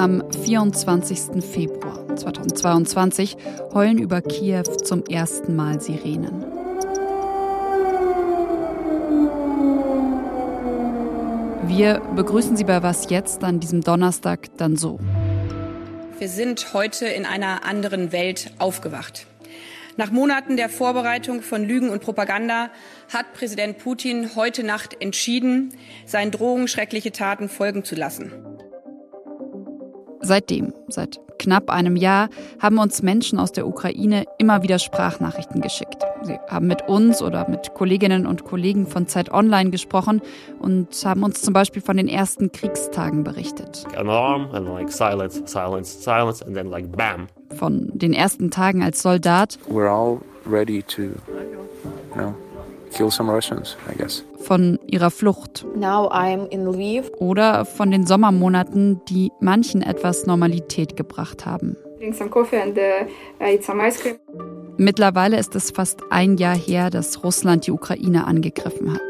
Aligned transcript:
Am 0.00 0.24
24. 0.32 1.44
Februar 1.44 2.16
2022 2.16 3.36
heulen 3.74 3.98
über 3.98 4.22
Kiew 4.22 4.62
zum 4.62 5.04
ersten 5.04 5.54
Mal 5.54 5.82
Sirenen. 5.82 6.42
Wir 11.66 12.00
begrüßen 12.16 12.56
Sie 12.56 12.64
bei 12.64 12.82
Was 12.82 13.10
jetzt 13.10 13.44
an 13.44 13.60
diesem 13.60 13.82
Donnerstag 13.82 14.48
dann 14.56 14.78
so. 14.78 14.98
Wir 16.18 16.30
sind 16.30 16.72
heute 16.72 17.04
in 17.04 17.26
einer 17.26 17.66
anderen 17.66 18.10
Welt 18.10 18.52
aufgewacht. 18.58 19.26
Nach 19.98 20.10
Monaten 20.10 20.56
der 20.56 20.70
Vorbereitung 20.70 21.42
von 21.42 21.62
Lügen 21.62 21.90
und 21.90 22.00
Propaganda 22.00 22.70
hat 23.12 23.34
Präsident 23.34 23.76
Putin 23.76 24.34
heute 24.34 24.64
Nacht 24.64 24.96
entschieden, 25.02 25.74
seinen 26.06 26.30
Drohungen 26.30 26.68
schreckliche 26.68 27.12
Taten 27.12 27.50
folgen 27.50 27.84
zu 27.84 27.96
lassen. 27.96 28.32
Seitdem, 30.20 30.74
seit 30.88 31.18
knapp 31.38 31.70
einem 31.70 31.96
Jahr, 31.96 32.28
haben 32.60 32.78
uns 32.78 33.02
Menschen 33.02 33.38
aus 33.38 33.52
der 33.52 33.66
Ukraine 33.66 34.24
immer 34.38 34.62
wieder 34.62 34.78
Sprachnachrichten 34.78 35.60
geschickt. 35.60 36.04
Sie 36.22 36.38
haben 36.48 36.66
mit 36.66 36.86
uns 36.86 37.22
oder 37.22 37.48
mit 37.48 37.72
Kolleginnen 37.74 38.26
und 38.26 38.44
Kollegen 38.44 38.86
von 38.86 39.06
Zeit 39.06 39.32
Online 39.32 39.70
gesprochen 39.70 40.20
und 40.58 40.88
haben 41.04 41.22
uns 41.22 41.40
zum 41.40 41.54
Beispiel 41.54 41.80
von 41.80 41.96
den 41.96 42.08
ersten 42.08 42.52
Kriegstagen 42.52 43.24
berichtet. 43.24 43.84
Alarm 43.96 44.48
and 44.52 44.68
like 44.68 44.92
silence, 44.92 45.42
silence, 45.46 46.02
silence 46.02 46.44
and 46.44 46.54
then 46.54 46.66
like 46.66 46.94
bam. 46.94 47.26
Von 47.56 47.90
den 47.94 48.12
ersten 48.12 48.50
Tagen 48.50 48.82
als 48.82 49.00
Soldat. 49.00 49.58
We're 49.68 49.88
all 49.90 50.20
ready 50.44 50.82
to, 50.82 51.02
you 51.02 51.14
know, 52.14 52.34
kill 52.90 53.10
some 53.10 53.30
Russians, 53.32 53.76
I 53.90 53.96
guess. 53.96 54.24
Von 54.38 54.78
ihrer 54.86 55.10
Flucht. 55.10 55.64
Now 55.76 56.10
I'm 56.10 56.46
in 56.48 56.66
Lviv. 56.66 57.10
Oder 57.18 57.64
von 57.64 57.90
den 57.90 58.06
Sommermonaten, 58.06 59.00
die 59.08 59.30
manchen 59.40 59.82
etwas 59.82 60.26
Normalität 60.26 60.96
gebracht 60.96 61.46
haben. 61.46 61.76
Drink 61.98 62.14
some 62.14 62.30
coffee 62.30 62.56
and 62.56 62.78
uh, 62.78 63.44
eat 63.44 63.62
some 63.62 63.86
ice 63.86 64.00
cream. 64.00 64.16
Mittlerweile 64.80 65.38
ist 65.38 65.54
es 65.56 65.72
fast 65.72 66.04
ein 66.08 66.38
Jahr 66.38 66.56
her, 66.56 66.88
dass 66.88 67.22
Russland 67.22 67.66
die 67.66 67.70
Ukraine 67.70 68.26
angegriffen 68.26 68.94
hat. 68.94 69.02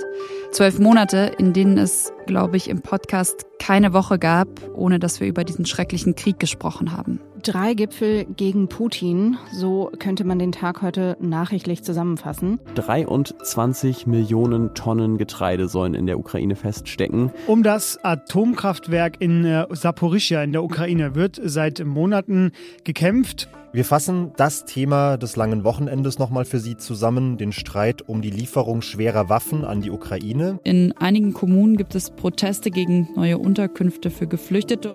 Zwölf 0.51 0.81
Monate, 0.81 1.31
in 1.39 1.53
denen 1.53 1.79
es, 1.79 2.13
glaube 2.27 2.57
ich, 2.57 2.69
im 2.69 2.83
Podcast 2.83 3.47
keine 3.61 3.93
Woche 3.93 4.19
gab, 4.19 4.49
ohne 4.75 4.99
dass 4.99 5.21
wir 5.21 5.29
über 5.29 5.45
diesen 5.45 5.67
schrecklichen 5.67 6.17
Krieg 6.17 6.41
gesprochen 6.41 6.91
haben. 6.91 7.21
Drei 7.45 7.75
Gipfel 7.75 8.25
gegen 8.25 8.69
Putin, 8.69 9.39
so 9.53 9.93
könnte 10.01 10.25
man 10.25 10.41
den 10.41 10.51
Tag 10.51 10.83
heute 10.83 11.17
nachrichtlich 11.21 11.85
zusammenfassen. 11.85 12.59
23 12.75 14.09
Millionen 14.09 14.75
Tonnen 14.75 15.19
Getreide 15.19 15.69
sollen 15.69 15.95
in 15.95 16.07
der 16.07 16.19
Ukraine 16.19 16.57
feststecken. 16.57 17.31
Um 17.47 17.63
das 17.63 17.97
Atomkraftwerk 18.03 19.21
in 19.21 19.45
äh, 19.45 19.67
Saporischia 19.71 20.43
in 20.43 20.51
der 20.51 20.65
Ukraine 20.65 21.15
wird 21.15 21.41
seit 21.41 21.85
Monaten 21.87 22.51
gekämpft. 22.83 23.49
Wir 23.73 23.85
fassen 23.85 24.33
das 24.37 24.65
Thema 24.65 25.17
des 25.17 25.37
langen 25.37 25.63
Wochenendes 25.63 26.19
nochmal 26.19 26.45
für 26.45 26.59
Sie 26.59 26.77
zusammen, 26.77 27.39
den 27.39 27.53
Streit 27.53 28.03
um 28.03 28.21
die 28.21 28.31
Lieferung 28.31 28.83
schwerer 28.83 29.29
Waffen 29.29 29.65
an 29.65 29.81
die 29.81 29.93
Ukraine. 29.93 30.59
In 30.65 30.93
einigen 30.97 31.35
Kommunen 31.35 31.77
gibt 31.77 31.95
es 31.95 32.11
Proteste 32.11 32.73
gegen 32.73 33.09
neue 33.15 33.39
Unterkünfte 33.39 34.11
für 34.11 34.27
Geflüchtete. 34.27 34.95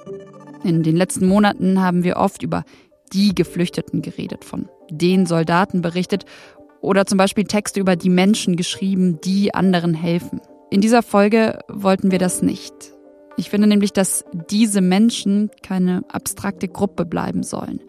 In 0.66 0.84
den 0.84 0.98
letzten 0.98 1.26
Monaten 1.26 1.80
haben 1.80 2.03
wir 2.03 2.18
oft 2.18 2.44
über 2.44 2.66
die 3.14 3.34
Geflüchteten 3.34 4.02
geredet, 4.02 4.44
von 4.44 4.68
den 4.90 5.26
Soldaten 5.26 5.81
berichtet 5.81 6.26
oder 6.81 7.06
zum 7.06 7.18
Beispiel 7.18 7.46
Texte 7.46 7.80
über 7.80 7.96
die 7.96 8.09
Menschen 8.09 8.58
geschrieben, 8.58 9.22
die 9.23 9.53
anderen 9.53 9.94
helfen. 9.94 10.42
In 10.70 10.81
dieser 10.81 11.02
Folge 11.02 11.59
wollten 11.70 12.12
wir 12.12 12.20
das 12.20 12.42
nicht. 12.42 12.73
Ich 13.38 13.50
finde 13.50 13.67
nämlich, 13.67 13.91
dass 13.91 14.23
diese 14.50 14.81
Menschen 14.81 15.52
keine 15.61 16.03
abstrakte 16.09 16.67
Gruppe 16.67 17.05
bleiben 17.05 17.44
sollen. 17.44 17.81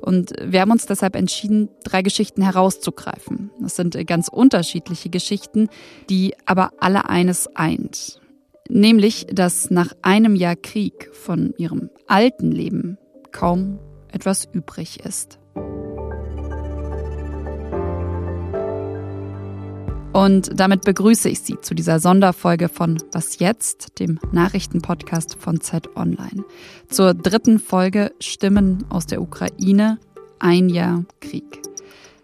Und 0.00 0.32
wir 0.42 0.60
haben 0.60 0.70
uns 0.70 0.86
deshalb 0.86 1.16
entschieden, 1.16 1.68
drei 1.82 2.02
Geschichten 2.02 2.42
herauszugreifen. 2.42 3.50
Das 3.60 3.76
sind 3.76 3.96
ganz 4.06 4.28
unterschiedliche 4.28 5.10
Geschichten, 5.10 5.68
die 6.10 6.34
aber 6.46 6.72
alle 6.80 7.08
eines 7.08 7.54
eint. 7.54 8.20
Nämlich, 8.68 9.26
dass 9.30 9.70
nach 9.70 9.92
einem 10.02 10.34
Jahr 10.34 10.56
Krieg 10.56 11.10
von 11.12 11.54
ihrem 11.58 11.90
alten 12.06 12.50
Leben 12.50 12.98
kaum 13.30 13.78
etwas 14.10 14.46
übrig 14.52 15.00
ist. 15.04 15.38
Und 20.14 20.48
damit 20.54 20.82
begrüße 20.82 21.28
ich 21.28 21.40
Sie 21.40 21.60
zu 21.60 21.74
dieser 21.74 21.98
Sonderfolge 21.98 22.68
von 22.68 23.02
Was 23.10 23.40
jetzt, 23.40 23.98
dem 23.98 24.20
Nachrichtenpodcast 24.30 25.34
von 25.34 25.60
Zeit 25.60 25.96
Online. 25.96 26.44
Zur 26.88 27.14
dritten 27.14 27.58
Folge 27.58 28.12
Stimmen 28.20 28.84
aus 28.90 29.06
der 29.06 29.20
Ukraine, 29.20 29.98
ein 30.38 30.68
Jahr 30.68 31.04
Krieg. 31.20 31.62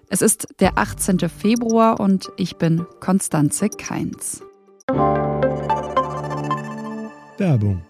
Es 0.08 0.22
ist 0.22 0.46
der 0.60 0.78
18. 0.78 1.18
Februar 1.28 1.98
und 1.98 2.30
ich 2.36 2.58
bin 2.58 2.86
Konstanze 3.00 3.68
Keins. 3.68 4.40
Werbung. 7.38 7.82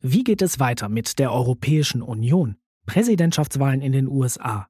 Wie 0.00 0.24
geht 0.24 0.40
es 0.40 0.58
weiter 0.58 0.88
mit 0.88 1.18
der 1.18 1.30
Europäischen 1.30 2.00
Union? 2.00 2.56
Präsidentschaftswahlen 2.86 3.82
in 3.82 3.92
den 3.92 4.08
USA, 4.08 4.69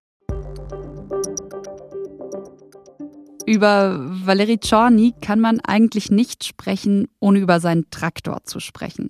Über 3.51 3.99
Valeri 3.99 4.59
Czorny 4.59 5.13
kann 5.19 5.41
man 5.41 5.59
eigentlich 5.59 6.09
nicht 6.09 6.45
sprechen, 6.45 7.09
ohne 7.19 7.39
über 7.39 7.59
seinen 7.59 7.89
Traktor 7.89 8.45
zu 8.45 8.61
sprechen. 8.61 9.09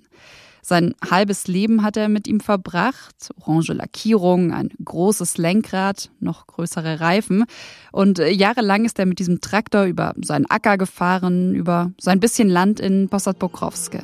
Sein 0.62 0.96
halbes 1.08 1.46
Leben 1.46 1.84
hat 1.84 1.96
er 1.96 2.08
mit 2.08 2.26
ihm 2.26 2.40
verbracht. 2.40 3.30
Orange 3.40 3.72
Lackierung, 3.72 4.52
ein 4.52 4.70
großes 4.84 5.38
Lenkrad, 5.38 6.10
noch 6.18 6.48
größere 6.48 6.98
Reifen. 6.98 7.44
Und 7.92 8.18
jahrelang 8.18 8.84
ist 8.84 8.98
er 8.98 9.06
mit 9.06 9.20
diesem 9.20 9.40
Traktor 9.40 9.84
über 9.84 10.12
seinen 10.20 10.50
Acker 10.50 10.76
gefahren, 10.76 11.54
über 11.54 11.92
sein 12.00 12.18
bisschen 12.18 12.48
Land 12.48 12.80
in 12.80 13.08
Posad 13.08 13.38
Pokrowske. 13.38 14.02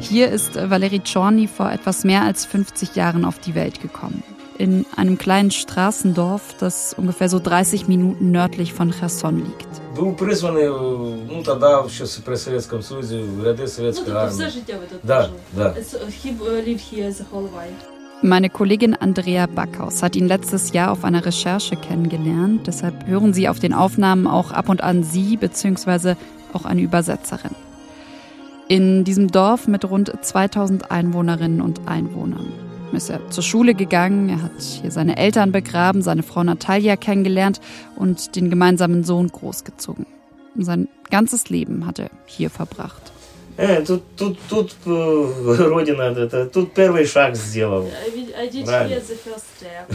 Hier 0.00 0.30
ist 0.30 0.54
Valeri 0.54 1.00
Czorny 1.00 1.46
vor 1.46 1.70
etwas 1.70 2.04
mehr 2.04 2.22
als 2.22 2.46
50 2.46 2.96
Jahren 2.96 3.26
auf 3.26 3.38
die 3.38 3.54
Welt 3.54 3.82
gekommen 3.82 4.22
in 4.58 4.86
einem 4.96 5.18
kleinen 5.18 5.50
Straßendorf, 5.50 6.54
das 6.58 6.94
ungefähr 6.94 7.28
so 7.28 7.38
30 7.38 7.88
Minuten 7.88 8.30
nördlich 8.30 8.72
von 8.72 8.92
Cherson 8.92 9.44
liegt. 9.44 9.68
Meine 18.22 18.48
Kollegin 18.48 18.94
Andrea 18.94 19.46
Backhaus 19.46 20.02
hat 20.02 20.16
ihn 20.16 20.26
letztes 20.26 20.72
Jahr 20.72 20.92
auf 20.92 21.04
einer 21.04 21.26
Recherche 21.26 21.76
kennengelernt. 21.76 22.66
Deshalb 22.66 23.06
hören 23.06 23.34
Sie 23.34 23.48
auf 23.48 23.58
den 23.58 23.74
Aufnahmen 23.74 24.26
auch 24.26 24.50
ab 24.50 24.68
und 24.68 24.82
an 24.82 25.02
sie 25.04 25.36
bzw. 25.36 26.14
auch 26.52 26.64
eine 26.64 26.80
Übersetzerin. 26.80 27.54
In 28.66 29.04
diesem 29.04 29.30
Dorf 29.30 29.68
mit 29.68 29.84
rund 29.84 30.12
2000 30.22 30.90
Einwohnerinnen 30.90 31.60
und 31.60 31.86
Einwohnern 31.86 32.63
ist 32.94 33.10
er 33.10 33.30
zur 33.30 33.42
Schule 33.42 33.74
gegangen, 33.74 34.28
er 34.28 34.42
hat 34.42 34.60
hier 34.60 34.90
seine 34.90 35.16
Eltern 35.16 35.52
begraben, 35.52 36.02
seine 36.02 36.22
Frau 36.22 36.42
Natalia 36.42 36.96
kennengelernt 36.96 37.60
und 37.96 38.36
den 38.36 38.50
gemeinsamen 38.50 39.04
Sohn 39.04 39.28
großgezogen. 39.28 40.06
Sein 40.56 40.88
ganzes 41.10 41.48
Leben 41.48 41.86
hat 41.86 41.98
er 41.98 42.10
hier 42.26 42.50
verbracht. 42.50 43.12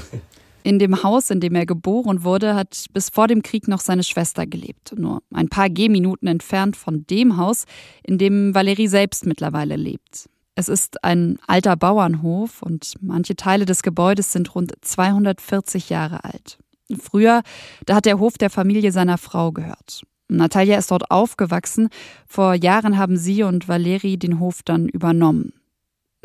In 0.63 0.78
dem 0.78 1.04
Haus, 1.04 1.30
in 1.30 1.40
dem 1.40 1.56
er 1.56 1.66
geboren 1.66 2.24
wurde, 2.24 2.54
hat 2.54 2.86
bis 2.94 3.10
vor 3.10 3.28
dem 3.28 3.42
Krieg 3.44 3.68
noch 3.68 3.80
seine 3.80 4.04
Schwester 4.04 4.46
gelebt. 4.46 4.94
Nur 4.98 5.24
ein 5.34 5.48
paar 5.48 5.69
Gehminuten 5.69 6.28
entfernt 6.28 6.75
von 6.75 7.06
dem 7.10 7.38
Haus, 7.38 7.66
in 8.04 8.18
dem 8.18 8.54
Valerie 8.54 8.88
selbst 8.88 9.25
mittlerweile 9.25 9.78
lebt. 9.78 10.30
Es 10.59 10.67
ist 10.67 11.06
ein 11.06 11.39
alter 11.47 11.77
Bauernhof 11.77 12.61
und 12.61 12.95
manche 13.00 13.38
Teile 13.38 13.63
des 13.63 13.81
Gebäudes 13.81 14.33
sind 14.33 14.53
rund 14.56 14.73
240 14.81 15.88
Jahre 15.89 16.25
alt. 16.25 16.57
Früher, 17.00 17.44
da 17.85 17.95
hat 17.95 18.06
der 18.06 18.19
Hof 18.19 18.38
der 18.38 18.50
Familie 18.50 18.91
seiner 18.91 19.17
Frau 19.17 19.53
gehört. 19.53 20.01
Natalia 20.27 20.77
ist 20.77 20.91
dort 20.91 21.11
aufgewachsen. 21.11 21.88
Vor 22.27 22.56
Jahren 22.56 22.97
haben 22.97 23.15
sie 23.15 23.44
und 23.44 23.69
Valeri 23.69 24.17
den 24.17 24.41
Hof 24.41 24.61
dann 24.61 24.89
übernommen. 24.89 25.53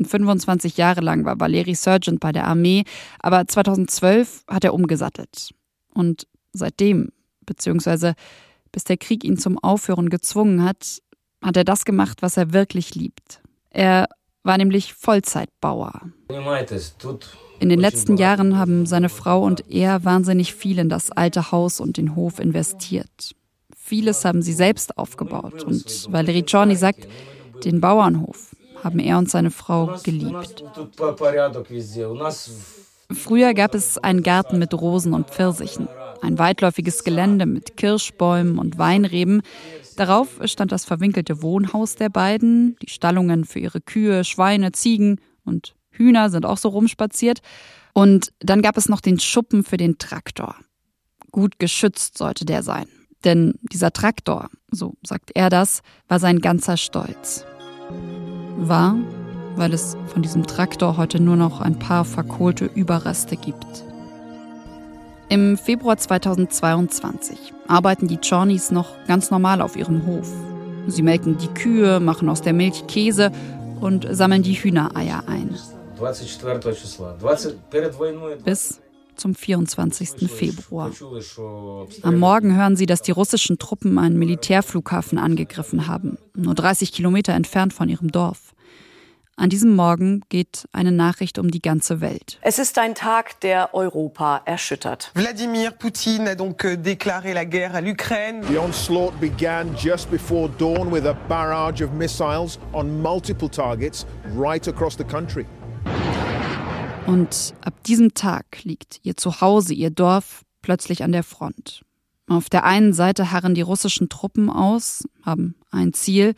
25 0.03 0.75
Jahre 0.75 0.99
lang 0.99 1.23
war 1.23 1.39
Valeri 1.39 1.73
Sergeant 1.73 2.19
bei 2.19 2.33
der 2.33 2.45
Armee, 2.45 2.83
aber 3.19 3.47
2012 3.47 4.43
hat 4.49 4.65
er 4.65 4.73
umgesattelt. 4.73 5.51
Und 5.93 6.27
seitdem, 6.51 7.13
beziehungsweise 7.45 8.15
bis 8.73 8.83
der 8.83 8.97
Krieg 8.97 9.23
ihn 9.23 9.37
zum 9.37 9.57
Aufhören 9.57 10.09
gezwungen 10.09 10.61
hat, 10.61 11.01
hat 11.41 11.55
er 11.55 11.63
das 11.63 11.85
gemacht, 11.85 12.21
was 12.21 12.35
er 12.35 12.51
wirklich 12.51 12.95
liebt. 12.95 13.39
Er 13.69 14.09
war 14.45 14.57
nämlich 14.57 14.93
Vollzeitbauer. 14.93 16.01
In 17.59 17.69
den 17.69 17.79
letzten 17.79 18.17
Jahren 18.17 18.57
haben 18.57 18.85
seine 18.85 19.09
Frau 19.09 19.43
und 19.43 19.71
er 19.71 20.05
wahnsinnig 20.05 20.53
viel 20.53 20.79
in 20.79 20.89
das 20.89 21.11
alte 21.11 21.51
Haus 21.51 21.79
und 21.79 21.97
den 21.97 22.15
Hof 22.15 22.39
investiert. 22.39 23.35
Vieles 23.75 24.25
haben 24.25 24.41
sie 24.41 24.53
selbst 24.53 24.97
aufgebaut 24.97 25.63
und 25.63 26.11
Valerie 26.11 26.43
Czorny 26.43 26.75
sagt, 26.75 27.07
den 27.63 27.81
Bauernhof 27.81 28.55
haben 28.83 28.99
er 28.99 29.17
und 29.17 29.29
seine 29.29 29.51
Frau 29.51 29.95
geliebt. 30.03 30.63
Früher 33.11 33.53
gab 33.53 33.75
es 33.75 33.97
einen 33.97 34.23
Garten 34.23 34.59
mit 34.59 34.73
Rosen 34.73 35.13
und 35.13 35.29
Pfirsichen, 35.29 35.87
ein 36.25 36.39
weitläufiges 36.39 37.03
Gelände 37.03 37.45
mit 37.45 37.77
Kirschbäumen 37.77 38.57
und 38.57 38.77
Weinreben. 38.77 39.41
Darauf 39.95 40.39
stand 40.45 40.71
das 40.71 40.83
verwinkelte 40.83 41.41
Wohnhaus 41.41 41.95
der 41.95 42.09
beiden, 42.09 42.75
die 42.81 42.89
Stallungen 42.89 43.45
für 43.45 43.59
ihre 43.59 43.79
Kühe, 43.79 44.23
Schweine, 44.23 44.71
Ziegen 44.71 45.21
und 45.45 45.75
Hühner 45.91 46.29
sind 46.29 46.45
auch 46.45 46.57
so 46.57 46.69
rumspaziert. 46.69 47.39
Und 47.93 48.33
dann 48.39 48.61
gab 48.61 48.75
es 48.77 48.89
noch 48.89 48.99
den 48.99 49.19
Schuppen 49.19 49.63
für 49.63 49.77
den 49.77 49.97
Traktor. 49.97 50.55
Gut 51.31 51.59
geschützt 51.59 52.17
sollte 52.17 52.43
der 52.43 52.63
sein. 52.63 52.87
Denn 53.23 53.55
dieser 53.71 53.91
Traktor, 53.91 54.49
so 54.69 54.95
sagt 55.03 55.31
er 55.33 55.49
das, 55.49 55.81
war 56.07 56.19
sein 56.19 56.39
ganzer 56.39 56.77
Stolz. 56.77 57.45
War, 58.57 58.97
weil 59.55 59.73
es 59.73 59.95
von 60.07 60.21
diesem 60.21 60.45
Traktor 60.45 60.97
heute 60.97 61.21
nur 61.21 61.35
noch 61.35 61.61
ein 61.61 61.79
paar 61.79 62.03
verkohlte 62.03 62.65
Überreste 62.65 63.37
gibt. 63.37 63.85
Im 65.27 65.57
Februar 65.57 65.97
2022 65.97 67.53
arbeiten 67.67 68.07
die 68.07 68.17
Chornis 68.17 68.69
noch 68.69 68.89
ganz 69.07 69.31
normal 69.31 69.61
auf 69.61 69.75
ihrem 69.75 70.05
Hof. 70.05 70.31
Sie 70.87 71.01
melken 71.01 71.37
die 71.37 71.47
Kühe, 71.47 71.99
machen 71.99 72.29
aus 72.29 72.41
der 72.41 72.53
Milch 72.53 72.85
Käse 72.87 73.31
und 73.81 74.07
sammeln 74.09 74.43
die 74.43 74.53
Hühnereier 74.53 75.23
ein. 75.27 75.55
Bis 78.43 78.81
zum 79.15 79.33
24. 79.33 80.29
Februar. 80.29 80.91
Am 82.03 82.19
Morgen 82.19 82.55
hören 82.55 82.75
sie, 82.75 82.85
dass 82.85 83.01
die 83.01 83.11
russischen 83.11 83.57
Truppen 83.57 83.97
einen 83.97 84.19
Militärflughafen 84.19 85.17
angegriffen 85.17 85.87
haben, 85.87 86.17
nur 86.35 86.53
30 86.53 86.91
Kilometer 86.91 87.33
entfernt 87.33 87.73
von 87.73 87.89
ihrem 87.89 88.11
Dorf. 88.11 88.54
An 89.37 89.49
diesem 89.49 89.75
Morgen 89.75 90.21
geht 90.29 90.65
eine 90.71 90.93
Nachricht 90.93 91.37
um 91.39 91.51
die 91.51 91.61
ganze 91.61 91.99
Welt. 91.99 92.39
Es 92.41 92.57
ist 92.57 92.79
ein 92.79 92.95
Tag, 92.95 93.41
der 93.41 93.75
Europa 93.75 94.41
erschüttert. 94.45 95.11
Wladimir 95.13 95.71
Putin 95.71 96.25
a 96.29 96.35
donc 96.35 96.63
euh, 96.63 96.77
déclaré 96.77 97.33
la 97.33 97.43
guerre 97.43 97.75
à 97.75 97.81
l'Ukraine. 97.81 98.41
The 98.47 98.57
onslaught 98.57 99.19
began 99.19 99.75
just 99.75 100.09
before 100.09 100.49
dawn 100.57 100.89
with 100.89 101.05
a 101.05 101.13
barrage 101.27 101.83
of 101.83 101.91
missiles 101.91 102.59
on 102.71 103.01
multiple 103.01 103.49
targets 103.49 104.05
right 104.33 104.65
across 104.69 104.95
the 104.97 105.03
country. 105.03 105.45
Und 107.05 107.53
ab 107.59 107.83
diesem 107.83 108.13
Tag 108.13 108.63
liegt 108.63 109.01
ihr 109.03 109.17
Zuhause, 109.17 109.73
ihr 109.73 109.89
Dorf 109.89 110.43
plötzlich 110.61 111.03
an 111.03 111.11
der 111.11 111.23
Front. 111.23 111.83
Auf 112.27 112.49
der 112.49 112.63
einen 112.63 112.93
Seite 112.93 113.31
harren 113.31 113.53
die 113.53 113.61
russischen 113.61 114.09
Truppen 114.09 114.49
aus, 114.49 115.03
haben 115.23 115.55
ein 115.69 115.93
Ziel, 115.93 116.33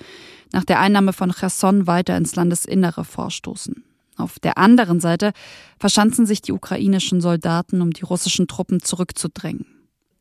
nach 0.52 0.66
der 0.66 0.80
Einnahme 0.80 1.14
von 1.14 1.32
Cherson 1.32 1.88
weiter 1.88 2.18
ins 2.18 2.36
Landesinnere 2.36 3.06
vorstoßen. 3.06 3.84
Auf 4.18 4.40
der 4.40 4.58
anderen 4.58 5.00
Seite 5.00 5.32
verschanzen 5.80 6.26
sich 6.26 6.42
die 6.42 6.52
ukrainischen 6.52 7.22
Soldaten, 7.22 7.82
um 7.82 7.92
die 7.92 8.04
russischen 8.04 8.48
Truppen 8.48 8.82
zurückzudrängen. 8.82 9.66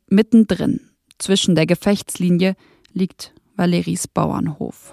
Mittendrin, 0.09 0.81
zwischen 1.19 1.57
der 1.57 1.67
Gefechtslinie, 1.67 2.55
liegt 2.93 3.33
Valeris 3.57 4.07
Bauernhof. 4.07 4.93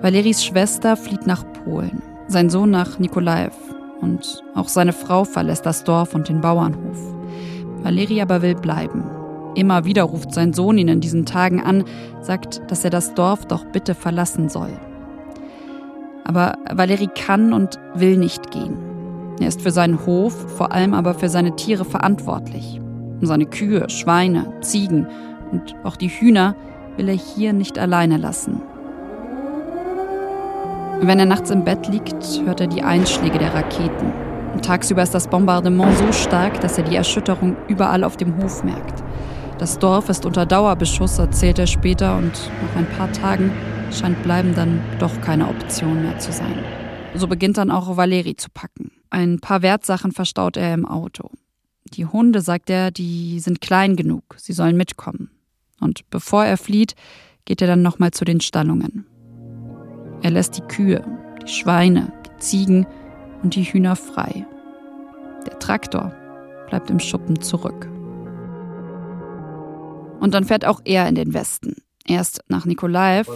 Valeris 0.00 0.44
Schwester 0.44 0.96
flieht 0.96 1.26
nach 1.26 1.44
Polen, 1.64 2.02
sein 2.28 2.50
Sohn 2.50 2.70
nach 2.70 3.00
Nikolaev 3.00 3.56
und 4.00 4.42
auch 4.54 4.68
seine 4.68 4.92
Frau 4.92 5.24
verlässt 5.24 5.66
das 5.66 5.84
Dorf 5.84 6.14
und 6.14 6.28
den 6.28 6.40
Bauernhof. 6.40 6.98
Valeri 7.82 8.20
aber 8.20 8.42
will 8.42 8.54
bleiben. 8.54 9.04
Immer 9.54 9.84
wieder 9.84 10.04
ruft 10.04 10.32
sein 10.32 10.52
Sohn 10.52 10.78
ihn 10.78 10.88
in 10.88 11.00
diesen 11.00 11.26
Tagen 11.26 11.62
an, 11.62 11.84
sagt, 12.20 12.60
dass 12.70 12.84
er 12.84 12.90
das 12.90 13.14
Dorf 13.14 13.46
doch 13.46 13.64
bitte 13.66 13.94
verlassen 13.94 14.48
soll. 14.48 14.70
Aber 16.24 16.56
Valeri 16.70 17.08
kann 17.08 17.52
und 17.52 17.78
will 17.94 18.16
nicht 18.16 18.50
gehen. 18.50 18.76
Er 19.40 19.48
ist 19.48 19.62
für 19.62 19.70
seinen 19.70 20.04
Hof, 20.04 20.32
vor 20.56 20.72
allem 20.72 20.94
aber 20.94 21.14
für 21.14 21.28
seine 21.28 21.56
Tiere 21.56 21.84
verantwortlich. 21.84 22.80
Seine 23.20 23.46
Kühe, 23.46 23.88
Schweine, 23.88 24.52
Ziegen 24.60 25.06
und 25.50 25.74
auch 25.84 25.96
die 25.96 26.08
Hühner 26.08 26.54
will 26.96 27.08
er 27.08 27.14
hier 27.14 27.52
nicht 27.52 27.78
alleine 27.78 28.16
lassen. 28.16 28.60
Wenn 31.00 31.20
er 31.20 31.26
nachts 31.26 31.50
im 31.50 31.64
Bett 31.64 31.86
liegt, 31.86 32.42
hört 32.44 32.60
er 32.60 32.66
die 32.66 32.82
Einschläge 32.82 33.38
der 33.38 33.54
Raketen. 33.54 34.12
Tagsüber 34.62 35.02
ist 35.02 35.14
das 35.14 35.28
Bombardement 35.28 35.96
so 35.96 36.12
stark, 36.12 36.60
dass 36.60 36.76
er 36.76 36.84
die 36.84 36.96
Erschütterung 36.96 37.56
überall 37.68 38.02
auf 38.02 38.16
dem 38.16 38.36
Hof 38.42 38.64
merkt. 38.64 39.02
Das 39.58 39.78
Dorf 39.78 40.08
ist 40.08 40.26
unter 40.26 40.44
Dauerbeschuss, 40.44 41.18
erzählt 41.18 41.58
er 41.58 41.68
später, 41.68 42.16
und 42.16 42.32
nach 42.32 42.76
ein 42.76 42.88
paar 42.98 43.10
Tagen 43.12 43.52
scheint 43.92 44.22
Bleiben 44.24 44.54
dann 44.54 44.80
doch 44.98 45.20
keine 45.20 45.48
Option 45.48 46.02
mehr 46.02 46.18
zu 46.18 46.32
sein. 46.32 46.64
So 47.14 47.28
beginnt 47.28 47.58
dann 47.58 47.70
auch 47.70 47.96
Valeri 47.96 48.36
zu 48.36 48.50
packen. 48.50 48.90
Ein 49.08 49.38
paar 49.38 49.62
Wertsachen 49.62 50.12
verstaut 50.12 50.56
er 50.56 50.74
im 50.74 50.84
Auto. 50.84 51.30
Die 51.94 52.06
Hunde, 52.06 52.40
sagt 52.40 52.70
er, 52.70 52.90
die 52.90 53.40
sind 53.40 53.60
klein 53.60 53.96
genug, 53.96 54.24
sie 54.36 54.52
sollen 54.52 54.76
mitkommen. 54.76 55.30
Und 55.80 56.10
bevor 56.10 56.44
er 56.44 56.58
flieht, 56.58 56.94
geht 57.44 57.62
er 57.62 57.68
dann 57.68 57.82
nochmal 57.82 58.10
zu 58.10 58.24
den 58.24 58.40
Stallungen. 58.40 59.06
Er 60.22 60.30
lässt 60.30 60.56
die 60.56 60.62
Kühe, 60.62 61.04
die 61.42 61.48
Schweine, 61.48 62.12
die 62.26 62.36
Ziegen 62.38 62.86
und 63.42 63.54
die 63.54 63.62
Hühner 63.62 63.96
frei. 63.96 64.46
Der 65.46 65.58
Traktor 65.58 66.12
bleibt 66.68 66.90
im 66.90 66.98
Schuppen 66.98 67.40
zurück. 67.40 67.88
Und 70.20 70.34
dann 70.34 70.44
fährt 70.44 70.64
auch 70.64 70.80
er 70.84 71.08
in 71.08 71.14
den 71.14 71.34
Westen. 71.34 71.76
Erst 72.04 72.42
nach 72.48 72.64
Nikolaev, 72.64 73.28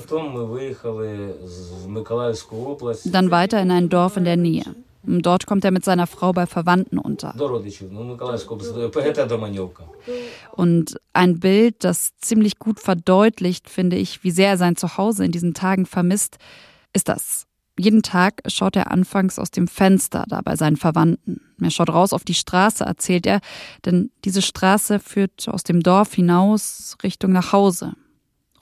dann 3.04 3.30
weiter 3.30 3.60
in 3.60 3.70
ein 3.70 3.88
Dorf 3.88 4.16
in 4.16 4.24
der 4.24 4.36
Nähe. 4.36 4.74
Dort 5.04 5.46
kommt 5.46 5.64
er 5.64 5.72
mit 5.72 5.84
seiner 5.84 6.06
Frau 6.06 6.32
bei 6.32 6.46
Verwandten 6.46 6.98
unter. 6.98 7.34
Und 10.52 11.00
ein 11.12 11.40
Bild, 11.40 11.84
das 11.84 12.16
ziemlich 12.18 12.58
gut 12.58 12.78
verdeutlicht, 12.80 13.68
finde 13.68 13.96
ich, 13.96 14.22
wie 14.22 14.30
sehr 14.30 14.50
er 14.50 14.56
sein 14.56 14.76
Zuhause 14.76 15.24
in 15.24 15.32
diesen 15.32 15.54
Tagen 15.54 15.86
vermisst, 15.86 16.38
ist 16.92 17.08
das. 17.08 17.46
Jeden 17.78 18.02
Tag 18.02 18.42
schaut 18.46 18.76
er 18.76 18.90
anfangs 18.90 19.38
aus 19.38 19.50
dem 19.50 19.66
Fenster 19.66 20.24
da 20.28 20.42
bei 20.42 20.56
seinen 20.56 20.76
Verwandten. 20.76 21.40
Er 21.60 21.70
schaut 21.70 21.88
raus 21.88 22.12
auf 22.12 22.24
die 22.24 22.34
Straße, 22.34 22.84
erzählt 22.84 23.26
er, 23.26 23.40
denn 23.84 24.10
diese 24.24 24.42
Straße 24.42 24.98
führt 24.98 25.48
aus 25.48 25.62
dem 25.62 25.82
Dorf 25.82 26.12
hinaus 26.12 26.96
Richtung 27.02 27.32
nach 27.32 27.52
Hause. 27.52 27.94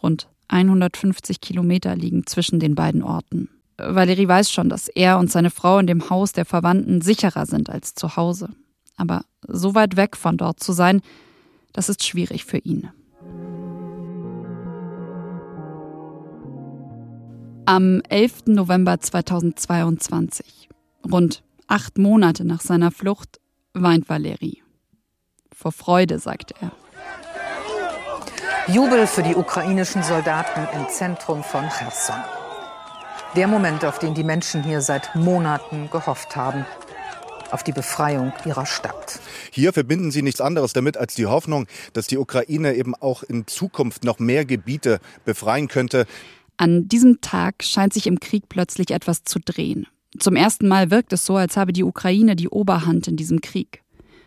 Rund 0.03 0.29
150 0.49 1.41
Kilometer 1.41 1.97
liegen 1.97 2.27
zwischen 2.27 2.61
den 2.61 2.75
beiden 2.75 3.03
Orten. 3.03 3.49
Valerie 3.79 4.29
weiß 4.29 4.51
schon, 4.51 4.69
dass 4.69 4.89
er 4.89 5.19
und 5.19 5.31
seine 5.31 5.51
Frau 5.51 5.79
in 5.79 5.87
dem 5.87 6.11
Haus 6.11 6.33
der 6.33 6.45
Verwandten 6.45 7.01
sicherer 7.01 7.47
sind 7.47 7.71
als 7.71 7.95
zu 7.95 8.17
Hause. 8.17 8.51
Aber 8.97 9.25
so 9.47 9.75
weit 9.75 9.97
weg 9.97 10.17
von 10.17 10.37
dort 10.37 10.61
zu 10.61 10.73
sein, 10.73 11.01
das 11.73 11.89
ist 11.89 12.05
schwierig 12.05 12.45
für 12.45 12.59
ihn. 12.59 12.91
Am 17.73 18.03
11. 18.09 18.47
November 18.47 18.99
2022, 18.99 20.69
rund 21.09 21.45
acht 21.69 21.99
Monate 21.99 22.45
nach 22.45 22.62
seiner 22.62 22.91
Flucht, 22.91 23.39
weint 23.75 24.09
Valeri. 24.09 24.61
Vor 25.53 25.71
Freude, 25.71 26.19
sagt 26.19 26.53
er. 26.61 26.73
Jubel 28.75 29.07
für 29.07 29.23
die 29.23 29.37
ukrainischen 29.37 30.03
Soldaten 30.03 30.67
im 30.77 30.89
Zentrum 30.89 31.45
von 31.45 31.69
Cherson. 31.69 32.17
Der 33.37 33.47
Moment, 33.47 33.85
auf 33.85 34.00
den 34.00 34.15
die 34.15 34.25
Menschen 34.25 34.65
hier 34.65 34.81
seit 34.81 35.15
Monaten 35.15 35.89
gehofft 35.93 36.35
haben. 36.35 36.67
Auf 37.53 37.62
die 37.62 37.73
Befreiung 37.73 38.33
ihrer 38.45 38.67
Stadt. 38.67 39.21
Hier 39.53 39.73
verbinden 39.73 40.11
sie 40.11 40.23
nichts 40.23 40.41
anderes 40.41 40.73
damit 40.73 40.97
als 40.97 41.15
die 41.15 41.27
Hoffnung, 41.27 41.69
dass 41.93 42.09
die 42.09 42.19
Ukraine 42.19 42.75
eben 42.75 42.97
auch 42.97 43.23
in 43.23 43.47
Zukunft 43.47 44.03
noch 44.03 44.19
mehr 44.19 44.45
Gebiete 44.45 44.99
befreien 45.25 45.69
könnte. 45.69 46.07
An 46.61 46.88
diesem 46.88 47.23
Tag 47.23 47.64
scheint 47.64 47.95
sich 47.95 48.07
im 48.07 48.21
Krieg 48.21 48.50
plötzlich 48.50 48.90
etwas 48.90 49.25
zu 49.25 49.40
drehen. 49.40 49.87
Zum 50.19 50.37
ersten 50.37 50.69
Mal 50.69 50.90
wirkt 50.90 51.11
es 51.14 51.25
so, 51.25 51.37
als 51.37 51.57
habe 51.57 51.73
die 51.73 51.85
Ukraine 51.85 52.37
die 52.37 52.50
Oberhand 52.50 53.09
in 53.09 53.17
diesem 53.17 53.40
Krieg. 53.40 53.83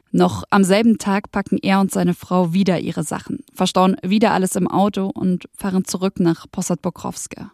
Noch 0.10 0.44
am 0.50 0.64
selben 0.64 0.98
Tag 0.98 1.32
packen 1.32 1.60
er 1.62 1.80
und 1.80 1.92
seine 1.92 2.16
Frau 2.16 2.52
wieder 2.52 2.80
ihre 2.80 3.04
Sachen, 3.04 3.44
verstauen 3.54 3.98
wieder 4.02 4.32
alles 4.32 4.56
im 4.56 4.68
Auto 4.68 5.12
und 5.14 5.48
fahren 5.56 5.86
zurück 5.86 6.20
nach 6.20 6.48
Possad 6.52 6.82
Pokrowska. 6.82 7.52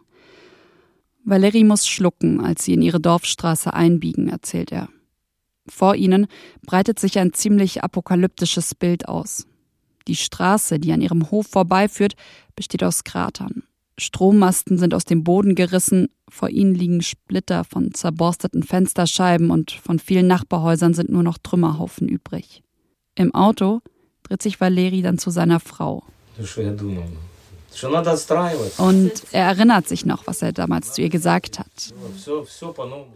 Valerie 1.24 1.64
muss 1.64 1.86
schlucken, 1.86 2.42
als 2.42 2.64
sie 2.64 2.72
in 2.72 2.80
ihre 2.80 3.00
Dorfstraße 3.00 3.74
einbiegen, 3.74 4.30
erzählt 4.30 4.72
er. 4.72 4.88
Vor 5.68 5.94
ihnen 5.94 6.26
breitet 6.62 6.98
sich 6.98 7.18
ein 7.18 7.34
ziemlich 7.34 7.84
apokalyptisches 7.84 8.74
Bild 8.74 9.08
aus. 9.08 9.46
Die 10.08 10.16
Straße, 10.16 10.78
die 10.78 10.92
an 10.92 11.02
ihrem 11.02 11.30
Hof 11.30 11.48
vorbeiführt, 11.48 12.14
besteht 12.56 12.82
aus 12.82 13.04
Kratern. 13.04 13.64
Strommasten 13.98 14.78
sind 14.78 14.94
aus 14.94 15.04
dem 15.04 15.24
Boden 15.24 15.54
gerissen, 15.54 16.08
vor 16.28 16.48
ihnen 16.48 16.74
liegen 16.74 17.02
Splitter 17.02 17.64
von 17.64 17.92
zerborsteten 17.92 18.62
Fensterscheiben 18.62 19.50
und 19.50 19.72
von 19.72 19.98
vielen 19.98 20.26
Nachbarhäusern 20.26 20.94
sind 20.94 21.10
nur 21.10 21.22
noch 21.22 21.38
Trümmerhaufen 21.38 22.08
übrig. 22.08 22.62
Im 23.14 23.34
Auto 23.34 23.80
dreht 24.22 24.42
sich 24.42 24.60
Valeri 24.60 25.02
dann 25.02 25.18
zu 25.18 25.30
seiner 25.30 25.60
Frau. 25.60 26.04
Und 28.78 29.12
er 29.32 29.44
erinnert 29.44 29.88
sich 29.88 30.06
noch, 30.06 30.26
was 30.26 30.42
er 30.42 30.52
damals 30.52 30.92
zu 30.94 31.02
ihr 31.02 31.08
gesagt 31.08 31.58
hat. 31.58 31.94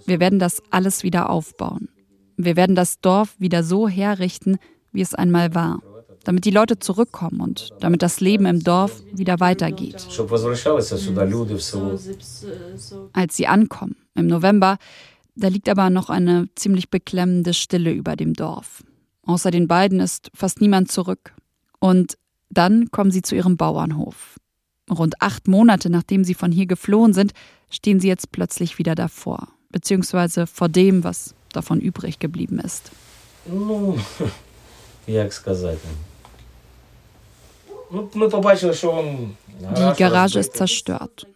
Wir 0.07 0.21
werden 0.21 0.38
das 0.38 0.62
alles 0.71 1.02
wieder 1.02 1.31
aufbauen. 1.31 1.88
Wir 2.37 2.57
werden 2.57 2.76
das 2.76 3.00
Dorf 3.00 3.35
wieder 3.38 3.62
so 3.62 3.88
herrichten, 3.88 4.59
wie 4.93 5.00
es 5.00 5.14
einmal 5.14 5.54
war 5.54 5.81
damit 6.24 6.46
die 6.46 6.51
Leute 6.51 6.79
zurückkommen 6.79 7.41
und 7.41 7.69
damit 7.79 8.01
das 8.01 8.19
Leben 8.19 8.46
im 8.46 8.63
Dorf 8.63 9.01
wieder 9.12 9.39
weitergeht. 9.39 10.08
Als 13.13 13.36
sie 13.36 13.48
ankommen, 13.48 13.96
im 14.15 14.27
November, 14.27 14.77
da 15.36 15.48
liegt 15.48 15.69
aber 15.69 15.89
noch 15.89 16.10
eine 16.10 16.50
ziemlich 16.55 16.89
beklemmende 16.89 17.53
Stille 17.53 17.91
über 17.91 18.15
dem 18.15 18.34
Dorf. 18.34 18.84
Außer 19.24 19.51
den 19.51 19.67
beiden 19.67 20.00
ist 20.00 20.31
fast 20.34 20.60
niemand 20.60 20.91
zurück. 20.91 21.34
Und 21.79 22.17
dann 22.50 22.91
kommen 22.91 23.12
sie 23.12 23.22
zu 23.22 23.36
ihrem 23.36 23.58
Bauernhof. 23.58 24.38
Rund 24.89 25.22
acht 25.22 25.48
Monate 25.48 25.89
nachdem 25.89 26.24
sie 26.24 26.34
von 26.34 26.51
hier 26.51 26.65
geflohen 26.65 27.13
sind, 27.13 27.34
stehen 27.69 28.00
sie 28.00 28.08
jetzt 28.08 28.31
plötzlich 28.31 28.79
wieder 28.79 28.96
davor, 28.96 29.48
beziehungsweise 29.69 30.48
vor 30.48 30.67
dem, 30.67 31.03
was 31.03 31.36
davon 31.53 31.79
übrig 31.79 32.19
geblieben 32.19 32.60
ist. 32.60 32.91
Як 35.08 35.34
сказати? 35.34 35.88
die 39.60 39.96
Garage 39.98 40.38
ist 40.40 40.56
zerstört. 40.56 41.26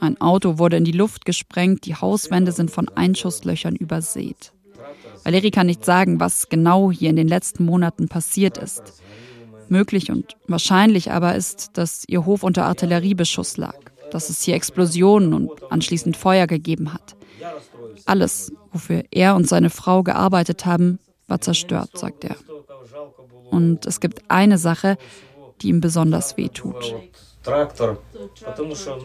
Ein 0.00 0.20
Auto 0.20 0.58
wurde 0.58 0.76
in 0.76 0.84
die 0.84 0.92
Luft 0.92 1.24
gesprengt, 1.24 1.84
die 1.84 1.94
Hauswände 1.94 2.52
sind 2.52 2.70
von 2.70 2.88
Einschusslöchern 2.88 3.76
übersät. 3.76 4.52
Valeri 5.24 5.50
kann 5.50 5.66
nicht 5.66 5.84
sagen, 5.84 6.20
was 6.20 6.48
genau 6.48 6.90
hier 6.90 7.10
in 7.10 7.16
den 7.16 7.28
letzten 7.28 7.64
Monaten 7.64 8.08
passiert 8.08 8.56
ist. 8.56 8.94
Möglich 9.68 10.10
und 10.10 10.36
wahrscheinlich 10.46 11.10
aber 11.10 11.34
ist, 11.34 11.72
dass 11.74 12.04
ihr 12.06 12.24
Hof 12.24 12.42
unter 12.42 12.64
Artilleriebeschuss 12.64 13.58
lag, 13.58 13.76
dass 14.10 14.30
es 14.30 14.42
hier 14.42 14.54
Explosionen 14.54 15.34
und 15.34 15.50
anschließend 15.70 16.16
Feuer 16.16 16.46
gegeben 16.46 16.94
hat. 16.94 17.16
Alles, 18.06 18.52
wofür 18.72 19.04
er 19.10 19.34
und 19.36 19.46
seine 19.46 19.68
Frau 19.68 20.02
gearbeitet 20.02 20.64
haben, 20.64 21.00
war 21.26 21.42
zerstört, 21.42 21.98
sagt 21.98 22.24
er. 22.24 22.36
Und 23.50 23.84
es 23.84 24.00
gibt 24.00 24.22
eine 24.28 24.56
Sache, 24.56 24.96
die 25.62 25.68
ihm 25.68 25.80
besonders 25.80 26.36
weh 26.36 26.48
tut. 26.48 26.94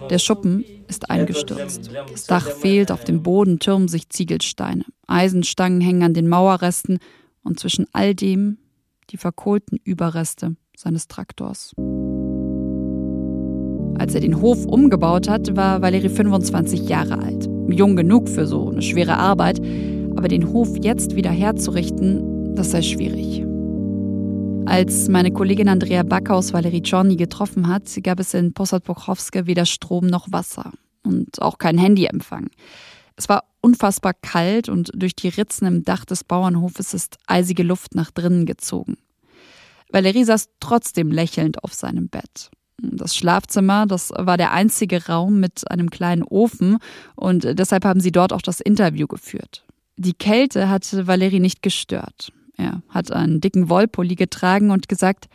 Der 0.10 0.20
Schuppen 0.20 0.66
ist 0.88 1.10
eingestürzt. 1.10 1.90
Das 2.12 2.26
Dach 2.26 2.48
fehlt, 2.48 2.92
auf 2.92 3.04
dem 3.04 3.24
Boden 3.24 3.60
türmen 3.60 3.88
sich 3.88 4.10
Ziegelsteine. 4.10 4.86
Eisenstangen 5.08 5.82
hängen 5.82 6.04
an 6.04 6.14
den 6.14 6.28
Mauerresten 6.28 7.00
und 7.44 7.60
zwischen 7.60 7.86
all 7.94 8.16
dem 8.16 8.58
die 9.10 9.18
verkohlten 9.18 9.80
Überreste 9.84 10.56
seines 10.76 11.08
Traktors. 11.08 11.74
Als 14.00 14.16
er 14.16 14.22
den 14.22 14.42
Hof 14.42 14.66
umgebaut 14.66 15.30
hat, 15.30 15.56
war 15.56 15.82
Valeri 15.82 16.10
25 16.10 16.90
Jahre 16.90 17.20
alt. 17.20 17.48
Jung 17.70 17.96
genug 17.96 18.28
für 18.28 18.48
so 18.48 18.70
eine 18.70 18.82
schwere 18.82 19.18
Arbeit, 19.18 19.60
aber 20.16 20.28
den 20.28 20.52
Hof 20.52 20.70
jetzt 20.82 21.16
wieder 21.16 21.32
herzurichten, 21.32 22.56
das 22.56 22.72
sei 22.72 22.82
schwierig. 22.82 23.46
Als 24.66 25.10
meine 25.10 25.32
Kollegin 25.32 25.70
Andrea 25.70 26.04
Backhaus 26.04 26.54
Valerie 26.54 26.82
Czorny 26.82 27.16
getroffen 27.16 27.68
hat, 27.68 27.84
gab 28.02 28.20
es 28.20 28.34
in 28.34 28.54
Posad 28.54 28.84
Pokrowske 28.84 29.46
weder 29.46 29.66
Strom 29.66 30.08
noch 30.08 30.32
Wasser 30.32 30.72
und 31.04 31.42
auch 31.42 31.58
kein 31.58 31.78
Handyempfang. 31.78 32.50
Es 33.16 33.30
war 33.30 33.44
unfassbar 33.62 34.14
kalt 34.14 34.70
und 34.70 34.92
durch 34.96 35.16
die 35.16 35.28
Ritzen 35.28 35.68
im 35.68 35.84
Dach 35.84 36.06
des 36.06 36.24
Bauernhofes 36.24 36.94
ist 36.94 37.18
eisige 37.28 37.64
Luft 37.64 37.94
nach 37.94 38.12
drinnen 38.12 38.46
gezogen. 38.46 38.98
Valerie 39.92 40.24
saß 40.24 40.50
trotzdem 40.60 41.12
lächelnd 41.12 41.64
auf 41.64 41.74
seinem 41.74 42.10
Bett. 42.10 42.50
Das 42.82 43.16
Schlafzimmer, 43.16 43.86
das 43.86 44.12
war 44.18 44.38
der 44.38 44.52
einzige 44.52 45.06
Raum 45.06 45.40
mit 45.40 45.70
einem 45.70 45.90
kleinen 45.90 46.24
Ofen 46.24 46.80
und 47.16 47.44
deshalb 47.60 47.86
haben 47.86 48.00
sie 48.00 48.12
dort 48.12 48.34
auch 48.34 48.42
das 48.42 48.60
Interview 48.60 49.08
geführt. 49.08 49.64
Die 49.98 50.14
Kälte 50.14 50.70
hatte 50.70 51.06
Valerie 51.06 51.40
nicht 51.40 51.62
gestört. 51.62 52.32
Er 52.56 52.82
hat 52.90 53.12
einen 53.12 53.42
dicken 53.42 53.70
Wollpulli 53.70 54.16
getragen 54.16 54.72
und 54.72 54.88
gesagt, 54.88 55.28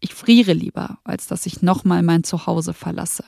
ich 0.00 0.14
friere 0.14 0.52
lieber, 0.52 0.98
als 1.04 1.26
dass 1.26 1.46
ich 1.46 1.62
nochmal 1.62 2.02
mein 2.02 2.24
Zuhause 2.24 2.74
verlasse. 2.74 3.24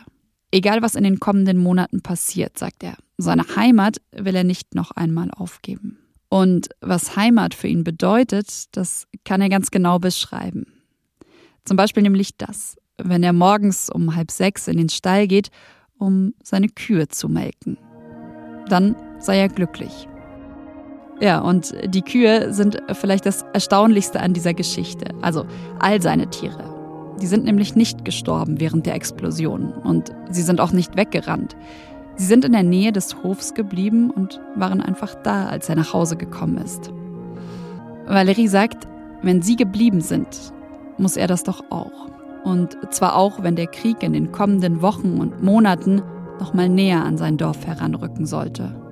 Egal, 0.51 0.83
was 0.83 0.95
in 0.95 1.05
den 1.05 1.21
kommenden 1.21 1.59
Monaten 1.59 2.03
passiert, 2.03 2.59
sagt 2.59 2.83
er, 2.83 2.97
seine 3.19 3.45
Heimat 3.57 3.99
will 4.13 4.35
er 4.35 4.45
nicht 4.45 4.75
noch 4.75 4.91
einmal 4.91 5.31
aufgeben. 5.31 5.99
Und 6.29 6.69
was 6.81 7.17
Heimat 7.17 7.55
für 7.55 7.69
ihn 7.69 7.85
bedeutet, 7.85 8.77
das 8.77 9.07
kann 9.25 9.41
er 9.41 9.49
ganz 9.49 9.71
genau 9.71 9.99
beschreiben. 9.99 10.67
Zum 11.65 11.77
Beispiel 11.77 12.03
nämlich 12.03 12.37
das, 12.37 12.77
wenn 12.99 13.23
er 13.23 13.33
morgens 13.33 13.91
um 13.91 14.15
halb 14.15 14.31
sechs 14.31 14.69
in 14.69 14.77
den 14.77 14.89
Stall 14.89 15.27
geht, 15.27 15.51
um 15.99 16.35
seine 16.43 16.69
Kühe 16.69 17.09
zu 17.09 17.29
melken. 17.29 17.79
Dann 18.69 18.97
sei 19.19 19.39
er 19.39 19.49
glücklich. 19.49 20.09
Ja, 21.21 21.41
und 21.41 21.75
die 21.87 22.03
Kühe 22.03 22.53
sind 22.53 22.79
vielleicht 22.93 23.25
das 23.25 23.45
Erstaunlichste 23.55 24.21
an 24.21 24.35
dieser 24.35 24.53
Geschichte. 24.53 25.07
Also 25.23 25.47
all 25.79 26.03
seine 26.03 26.29
Tiere. 26.29 26.77
Die 27.21 27.27
sind 27.27 27.45
nämlich 27.45 27.75
nicht 27.75 28.05
gestorben 28.05 28.61
während 28.61 28.85
der 28.85 28.95
Explosion 28.95 29.73
und 29.73 30.13
sie 30.31 30.43
sind 30.43 30.61
auch 30.61 30.73
nicht 30.73 30.97
weggerannt. 30.97 31.57
Sie 32.17 32.27
sind 32.27 32.45
in 32.45 32.53
der 32.53 32.63
Nähe 32.63 32.93
des 32.93 33.23
Hofs 33.23 33.55
geblieben 33.55 34.11
und 34.11 34.41
waren 34.55 34.83
einfach 34.83 35.15
da, 35.23 35.47
als 35.47 35.69
er 35.69 35.77
nach 35.77 35.95
Hause 35.95 36.17
gekommen 36.17 36.59
ist. 36.59 36.91
Valerie 38.07 38.49
sagt, 38.49 38.87
wenn 39.23 39.43
sie 39.43 39.57
geblieben 39.57 40.03
sind, 40.03 40.53
muss 40.99 41.17
er 41.17 41.27
das 41.27 41.43
doch 41.43 41.65
auch. 41.71 42.09
Und 42.45 42.77
zwar 42.91 43.17
auch, 43.17 43.43
wenn 43.43 43.57
der 43.57 43.67
Krieg 43.67 44.03
in 44.03 44.13
den 44.13 44.33
kommenden 44.33 44.83
Wochen 44.83 45.19
und 45.19 45.43
Monaten 45.43 46.03
noch 46.39 46.55
mal 46.55 46.69
näher 46.69 47.03
an 47.03 47.17
sein 47.17 47.39
Dorf 47.39 47.67
heranrücken 47.67 48.27
sollte. 48.27 48.86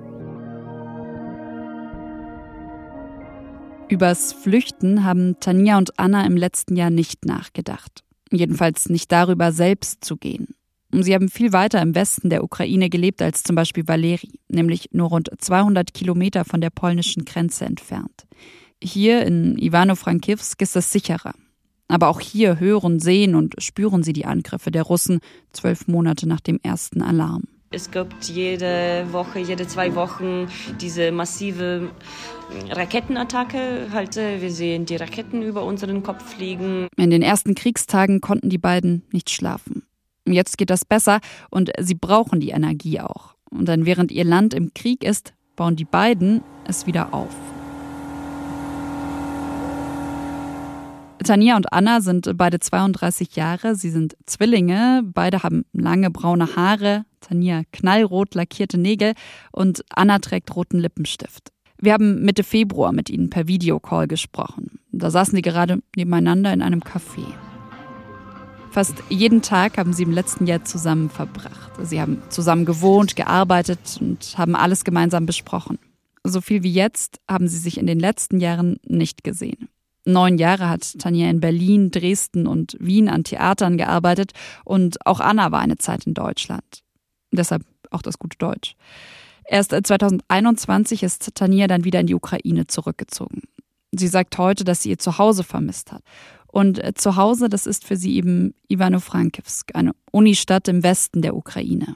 Übers 3.87 4.33
Flüchten 4.33 5.03
haben 5.03 5.39
Tanja 5.39 5.77
und 5.77 5.99
Anna 5.99 6.25
im 6.25 6.37
letzten 6.37 6.75
Jahr 6.75 6.89
nicht 6.89 7.25
nachgedacht. 7.25 8.03
Jedenfalls 8.31 8.89
nicht 8.89 9.11
darüber, 9.11 9.51
selbst 9.51 10.03
zu 10.03 10.17
gehen. 10.17 10.55
Sie 10.91 11.13
haben 11.13 11.29
viel 11.29 11.53
weiter 11.53 11.81
im 11.81 11.93
Westen 11.93 12.29
der 12.29 12.43
Ukraine 12.43 12.89
gelebt 12.89 13.21
als 13.21 13.43
zum 13.43 13.55
Beispiel 13.55 13.87
Valeri, 13.87 14.39
nämlich 14.47 14.89
nur 14.91 15.09
rund 15.09 15.29
200 15.37 15.93
Kilometer 15.93 16.45
von 16.45 16.61
der 16.61 16.71
polnischen 16.71 17.25
Grenze 17.25 17.65
entfernt. 17.65 18.25
Hier 18.81 19.23
in 19.25 19.57
Ivano-Frankivsk 19.57 20.61
ist 20.61 20.75
es 20.75 20.91
sicherer. 20.91 21.33
Aber 21.87 22.07
auch 22.07 22.19
hier 22.19 22.59
hören, 22.59 22.99
sehen 22.99 23.35
und 23.35 23.55
spüren 23.59 24.01
sie 24.01 24.13
die 24.13 24.25
Angriffe 24.25 24.71
der 24.71 24.83
Russen 24.83 25.19
zwölf 25.51 25.87
Monate 25.87 26.27
nach 26.27 26.39
dem 26.39 26.59
ersten 26.63 27.03
Alarm. 27.03 27.43
Es 27.75 27.91
gibt 27.91 28.23
jede 28.29 29.05
Woche, 29.11 29.39
jede 29.39 29.67
zwei 29.67 29.95
Wochen 29.95 30.47
diese 30.79 31.11
massive 31.11 31.89
Raketenattacke. 32.69 33.87
Halt, 33.91 34.15
wir 34.15 34.49
sehen 34.49 34.85
die 34.85 34.95
Raketen 34.95 35.41
über 35.41 35.65
unseren 35.65 36.01
Kopf 36.01 36.23
fliegen. 36.35 36.87
In 36.95 37.09
den 37.09 37.21
ersten 37.21 37.53
Kriegstagen 37.53 38.21
konnten 38.21 38.47
die 38.47 38.57
beiden 38.57 39.03
nicht 39.11 39.29
schlafen. 39.29 39.83
Jetzt 40.25 40.57
geht 40.57 40.69
das 40.69 40.85
besser 40.85 41.19
und 41.49 41.69
sie 41.77 41.95
brauchen 41.95 42.39
die 42.39 42.51
Energie 42.51 43.01
auch. 43.01 43.35
Und 43.51 43.65
dann 43.65 43.85
während 43.85 44.09
ihr 44.13 44.23
Land 44.23 44.53
im 44.53 44.73
Krieg 44.73 45.03
ist, 45.03 45.33
bauen 45.57 45.75
die 45.75 45.83
beiden 45.83 46.43
es 46.65 46.87
wieder 46.87 47.13
auf. 47.13 47.35
Tanja 51.25 51.57
und 51.57 51.73
Anna 51.73 51.99
sind 52.01 52.37
beide 52.37 52.59
32 52.59 53.35
Jahre. 53.35 53.75
Sie 53.75 53.89
sind 53.89 54.15
Zwillinge. 54.27 55.01
Beide 55.03 55.43
haben 55.43 55.65
lange 55.73 56.11
braune 56.11 56.55
Haare. 56.55 57.03
Tanja 57.27 57.63
knallrot 57.71 58.35
lackierte 58.35 58.77
Nägel 58.77 59.13
und 59.51 59.83
Anna 59.89 60.19
trägt 60.19 60.55
roten 60.55 60.79
Lippenstift. 60.79 61.51
Wir 61.79 61.93
haben 61.93 62.21
Mitte 62.21 62.43
Februar 62.43 62.91
mit 62.91 63.09
ihnen 63.09 63.29
per 63.29 63.47
Videocall 63.47 64.07
gesprochen. 64.07 64.79
Da 64.91 65.09
saßen 65.09 65.35
sie 65.35 65.41
gerade 65.41 65.79
nebeneinander 65.95 66.53
in 66.53 66.61
einem 66.61 66.81
Café. 66.81 67.25
Fast 68.71 68.95
jeden 69.09 69.41
Tag 69.41 69.77
haben 69.77 69.93
sie 69.93 70.03
im 70.03 70.11
letzten 70.11 70.45
Jahr 70.47 70.63
zusammen 70.63 71.09
verbracht. 71.09 71.71
Sie 71.81 71.99
haben 71.99 72.21
zusammen 72.29 72.65
gewohnt, 72.65 73.15
gearbeitet 73.15 73.97
und 73.99 74.37
haben 74.37 74.55
alles 74.55 74.83
gemeinsam 74.83 75.25
besprochen. 75.25 75.79
So 76.23 76.41
viel 76.41 76.63
wie 76.63 76.73
jetzt 76.73 77.19
haben 77.29 77.47
sie 77.47 77.57
sich 77.57 77.77
in 77.77 77.87
den 77.87 77.99
letzten 77.99 78.39
Jahren 78.39 78.77
nicht 78.85 79.23
gesehen. 79.23 79.69
Neun 80.05 80.37
Jahre 80.37 80.69
hat 80.69 80.99
Tanja 80.99 81.29
in 81.29 81.39
Berlin, 81.39 81.89
Dresden 81.89 82.45
und 82.45 82.77
Wien 82.79 83.09
an 83.09 83.23
Theatern 83.23 83.77
gearbeitet 83.77 84.33
und 84.63 85.03
auch 85.05 85.19
Anna 85.19 85.51
war 85.51 85.61
eine 85.61 85.77
Zeit 85.77 86.05
in 86.05 86.13
Deutschland. 86.13 86.84
Deshalb 87.35 87.63
auch 87.91 88.01
das 88.01 88.19
gute 88.19 88.37
Deutsch. 88.37 88.75
Erst 89.47 89.71
2021 89.71 91.03
ist 91.03 91.35
Tanja 91.35 91.67
dann 91.67 91.83
wieder 91.83 91.99
in 91.99 92.07
die 92.07 92.15
Ukraine 92.15 92.67
zurückgezogen. 92.67 93.43
Sie 93.91 94.07
sagt 94.07 94.37
heute, 94.37 94.63
dass 94.63 94.81
sie 94.81 94.89
ihr 94.89 94.97
Zuhause 94.97 95.43
vermisst 95.43 95.91
hat. 95.91 96.01
Und 96.47 96.83
äh, 96.83 96.93
Zuhause, 96.93 97.49
das 97.49 97.67
ist 97.67 97.85
für 97.85 97.97
sie 97.97 98.15
eben 98.15 98.53
Ivano-Frankivsk, 98.69 99.75
eine 99.75 99.91
Unistadt 100.11 100.67
im 100.67 100.83
Westen 100.83 101.21
der 101.21 101.35
Ukraine. 101.35 101.95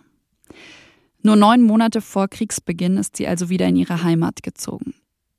Nur 1.21 1.35
neun 1.35 1.61
Monate 1.61 2.01
vor 2.01 2.27
Kriegsbeginn 2.27 2.97
ist 2.97 3.17
sie 3.17 3.27
also 3.27 3.49
wieder 3.49 3.67
in 3.67 3.75
ihre 3.75 4.03
Heimat 4.03 4.43
gezogen. 4.43 4.93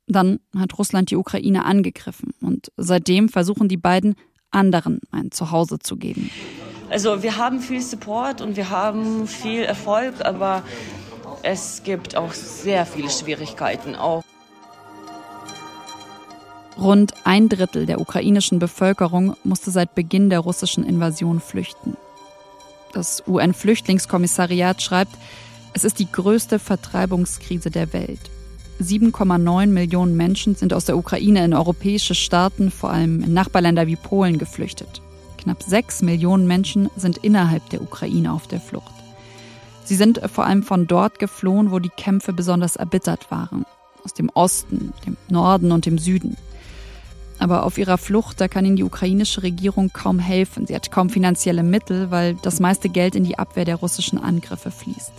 Dann 0.07 0.39
hat 0.55 0.77
Russland 0.77 1.09
die 1.11 1.15
Ukraine 1.15 1.65
angegriffen 1.65 2.33
und 2.41 2.71
seitdem 2.77 3.29
versuchen 3.29 3.67
die 3.67 3.77
beiden 3.77 4.15
anderen 4.51 4.99
ein 5.11 5.31
Zuhause 5.31 5.79
zu 5.79 5.95
geben. 5.95 6.29
Also 6.91 7.23
wir 7.23 7.37
haben 7.37 7.61
viel 7.61 7.81
Support 7.81 8.41
und 8.41 8.57
wir 8.57 8.69
haben 8.69 9.25
viel 9.25 9.63
Erfolg, 9.63 10.25
aber 10.25 10.61
es 11.41 11.83
gibt 11.85 12.17
auch 12.17 12.33
sehr 12.33 12.85
viele 12.85 13.09
Schwierigkeiten 13.09 13.95
auch. 13.95 14.23
Rund 16.77 17.13
ein 17.23 17.47
Drittel 17.47 17.85
der 17.85 18.01
ukrainischen 18.01 18.59
Bevölkerung 18.59 19.37
musste 19.45 19.71
seit 19.71 19.95
Beginn 19.95 20.29
der 20.29 20.39
russischen 20.39 20.83
Invasion 20.83 21.39
flüchten. 21.39 21.95
Das 22.91 23.23
UN-Flüchtlingskommissariat 23.25 24.81
schreibt, 24.81 25.15
es 25.73 25.85
ist 25.85 25.97
die 25.97 26.11
größte 26.11 26.59
Vertreibungskrise 26.59 27.71
der 27.71 27.93
Welt. 27.93 28.19
7,9 28.81 29.67
Millionen 29.67 30.17
Menschen 30.17 30.55
sind 30.55 30.73
aus 30.73 30.83
der 30.83 30.97
Ukraine 30.97 31.45
in 31.45 31.53
europäische 31.53 32.15
Staaten, 32.15 32.69
vor 32.69 32.89
allem 32.89 33.23
in 33.23 33.33
Nachbarländer 33.33 33.87
wie 33.87 33.95
Polen, 33.95 34.37
geflüchtet. 34.37 35.01
Knapp 35.41 35.63
6 35.63 36.03
Millionen 36.03 36.45
Menschen 36.45 36.89
sind 36.95 37.17
innerhalb 37.17 37.67
der 37.69 37.81
Ukraine 37.81 38.31
auf 38.31 38.47
der 38.47 38.61
Flucht. 38.61 38.93
Sie 39.83 39.95
sind 39.95 40.21
vor 40.31 40.45
allem 40.45 40.63
von 40.63 40.87
dort 40.87 41.19
geflohen, 41.19 41.71
wo 41.71 41.79
die 41.79 41.89
Kämpfe 41.89 42.31
besonders 42.31 42.75
erbittert 42.75 43.31
waren. 43.31 43.65
Aus 44.03 44.13
dem 44.13 44.29
Osten, 44.33 44.93
dem 45.05 45.17
Norden 45.29 45.71
und 45.71 45.85
dem 45.85 45.97
Süden. 45.97 46.37
Aber 47.39 47.63
auf 47.65 47.79
ihrer 47.79 47.97
Flucht, 47.97 48.39
da 48.39 48.47
kann 48.47 48.65
ihnen 48.65 48.75
die 48.75 48.83
ukrainische 48.83 49.41
Regierung 49.41 49.91
kaum 49.91 50.19
helfen. 50.19 50.67
Sie 50.67 50.75
hat 50.75 50.91
kaum 50.91 51.09
finanzielle 51.09 51.63
Mittel, 51.63 52.11
weil 52.11 52.35
das 52.35 52.59
meiste 52.59 52.87
Geld 52.87 53.15
in 53.15 53.23
die 53.23 53.39
Abwehr 53.39 53.65
der 53.65 53.77
russischen 53.77 54.19
Angriffe 54.19 54.69
fließt. 54.69 55.11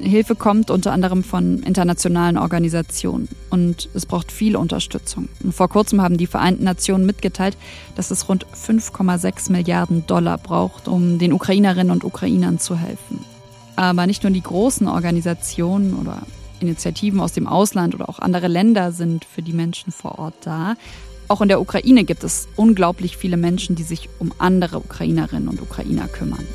Hilfe 0.00 0.34
kommt 0.34 0.70
unter 0.70 0.92
anderem 0.92 1.22
von 1.22 1.62
internationalen 1.62 2.38
Organisationen 2.38 3.28
und 3.50 3.88
es 3.94 4.06
braucht 4.06 4.32
viel 4.32 4.56
Unterstützung. 4.56 5.28
Und 5.42 5.54
vor 5.54 5.68
kurzem 5.68 6.00
haben 6.00 6.16
die 6.16 6.26
Vereinten 6.26 6.64
Nationen 6.64 7.06
mitgeteilt, 7.06 7.56
dass 7.94 8.10
es 8.10 8.28
rund 8.28 8.46
5,6 8.46 9.52
Milliarden 9.52 10.06
Dollar 10.06 10.38
braucht, 10.38 10.88
um 10.88 11.18
den 11.18 11.32
Ukrainerinnen 11.32 11.90
und 11.90 12.04
Ukrainern 12.04 12.58
zu 12.58 12.76
helfen. 12.76 13.24
Aber 13.76 14.06
nicht 14.06 14.22
nur 14.22 14.32
die 14.32 14.42
großen 14.42 14.88
Organisationen 14.88 15.94
oder 15.94 16.22
Initiativen 16.60 17.20
aus 17.20 17.32
dem 17.32 17.46
Ausland 17.46 17.94
oder 17.94 18.08
auch 18.08 18.18
andere 18.18 18.48
Länder 18.48 18.92
sind 18.92 19.24
für 19.24 19.42
die 19.42 19.52
Menschen 19.52 19.92
vor 19.92 20.18
Ort 20.18 20.34
da. 20.42 20.74
Auch 21.28 21.40
in 21.40 21.48
der 21.48 21.60
Ukraine 21.60 22.04
gibt 22.04 22.24
es 22.24 22.48
unglaublich 22.56 23.16
viele 23.16 23.36
Menschen, 23.36 23.76
die 23.76 23.82
sich 23.82 24.08
um 24.18 24.32
andere 24.38 24.78
Ukrainerinnen 24.78 25.48
und 25.48 25.60
Ukrainer 25.60 26.08
kümmern. 26.08 26.46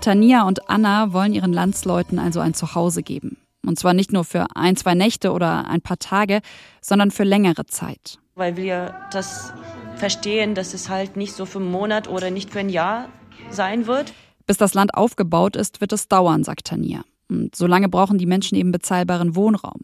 Tania 0.00 0.46
und 0.46 0.68
Anna 0.70 1.12
wollen 1.12 1.32
ihren 1.32 1.52
Landsleuten 1.52 2.18
also 2.18 2.40
ein 2.40 2.54
Zuhause 2.54 3.02
geben. 3.02 3.36
Und 3.66 3.78
zwar 3.78 3.94
nicht 3.94 4.12
nur 4.12 4.24
für 4.24 4.46
ein, 4.54 4.76
zwei 4.76 4.94
Nächte 4.94 5.32
oder 5.32 5.68
ein 5.68 5.80
paar 5.80 5.98
Tage, 5.98 6.40
sondern 6.80 7.10
für 7.10 7.24
längere 7.24 7.66
Zeit. 7.66 8.18
Weil 8.34 8.56
wir 8.56 8.94
das 9.12 9.52
verstehen, 9.96 10.54
dass 10.54 10.74
es 10.74 10.88
halt 10.88 11.16
nicht 11.16 11.34
so 11.34 11.44
für 11.44 11.58
einen 11.58 11.70
Monat 11.70 12.08
oder 12.08 12.30
nicht 12.30 12.50
für 12.50 12.60
ein 12.60 12.68
Jahr 12.68 13.08
sein 13.50 13.86
wird. 13.86 14.12
Bis 14.46 14.56
das 14.56 14.74
Land 14.74 14.94
aufgebaut 14.94 15.56
ist, 15.56 15.80
wird 15.80 15.92
es 15.92 16.08
dauern, 16.08 16.44
sagt 16.44 16.66
Tania. 16.66 17.02
Und 17.28 17.54
solange 17.54 17.88
brauchen 17.88 18.16
die 18.16 18.26
Menschen 18.26 18.56
eben 18.56 18.72
bezahlbaren 18.72 19.36
Wohnraum. 19.36 19.82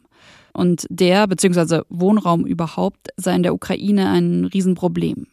Und 0.53 0.87
der, 0.89 1.27
beziehungsweise 1.27 1.85
Wohnraum 1.89 2.47
überhaupt, 2.47 3.09
sei 3.17 3.35
in 3.35 3.43
der 3.43 3.55
Ukraine 3.55 4.09
ein 4.11 4.45
Riesenproblem. 4.45 5.27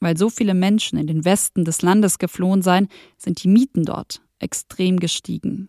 Weil 0.00 0.16
so 0.16 0.28
viele 0.28 0.54
Menschen 0.54 0.98
in 0.98 1.06
den 1.06 1.24
Westen 1.24 1.64
des 1.64 1.82
Landes 1.82 2.18
geflohen 2.18 2.62
seien, 2.62 2.88
sind 3.16 3.42
die 3.42 3.48
Mieten 3.48 3.84
dort 3.84 4.20
extrem 4.38 5.00
gestiegen. 5.00 5.68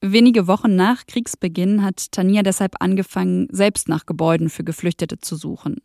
Wenige 0.00 0.46
Wochen 0.46 0.76
nach 0.76 1.06
Kriegsbeginn 1.06 1.82
hat 1.82 2.12
Tania 2.12 2.42
deshalb 2.42 2.76
angefangen, 2.80 3.48
selbst 3.50 3.88
nach 3.88 4.06
Gebäuden 4.06 4.50
für 4.50 4.62
Geflüchtete 4.62 5.18
zu 5.18 5.36
suchen. 5.36 5.76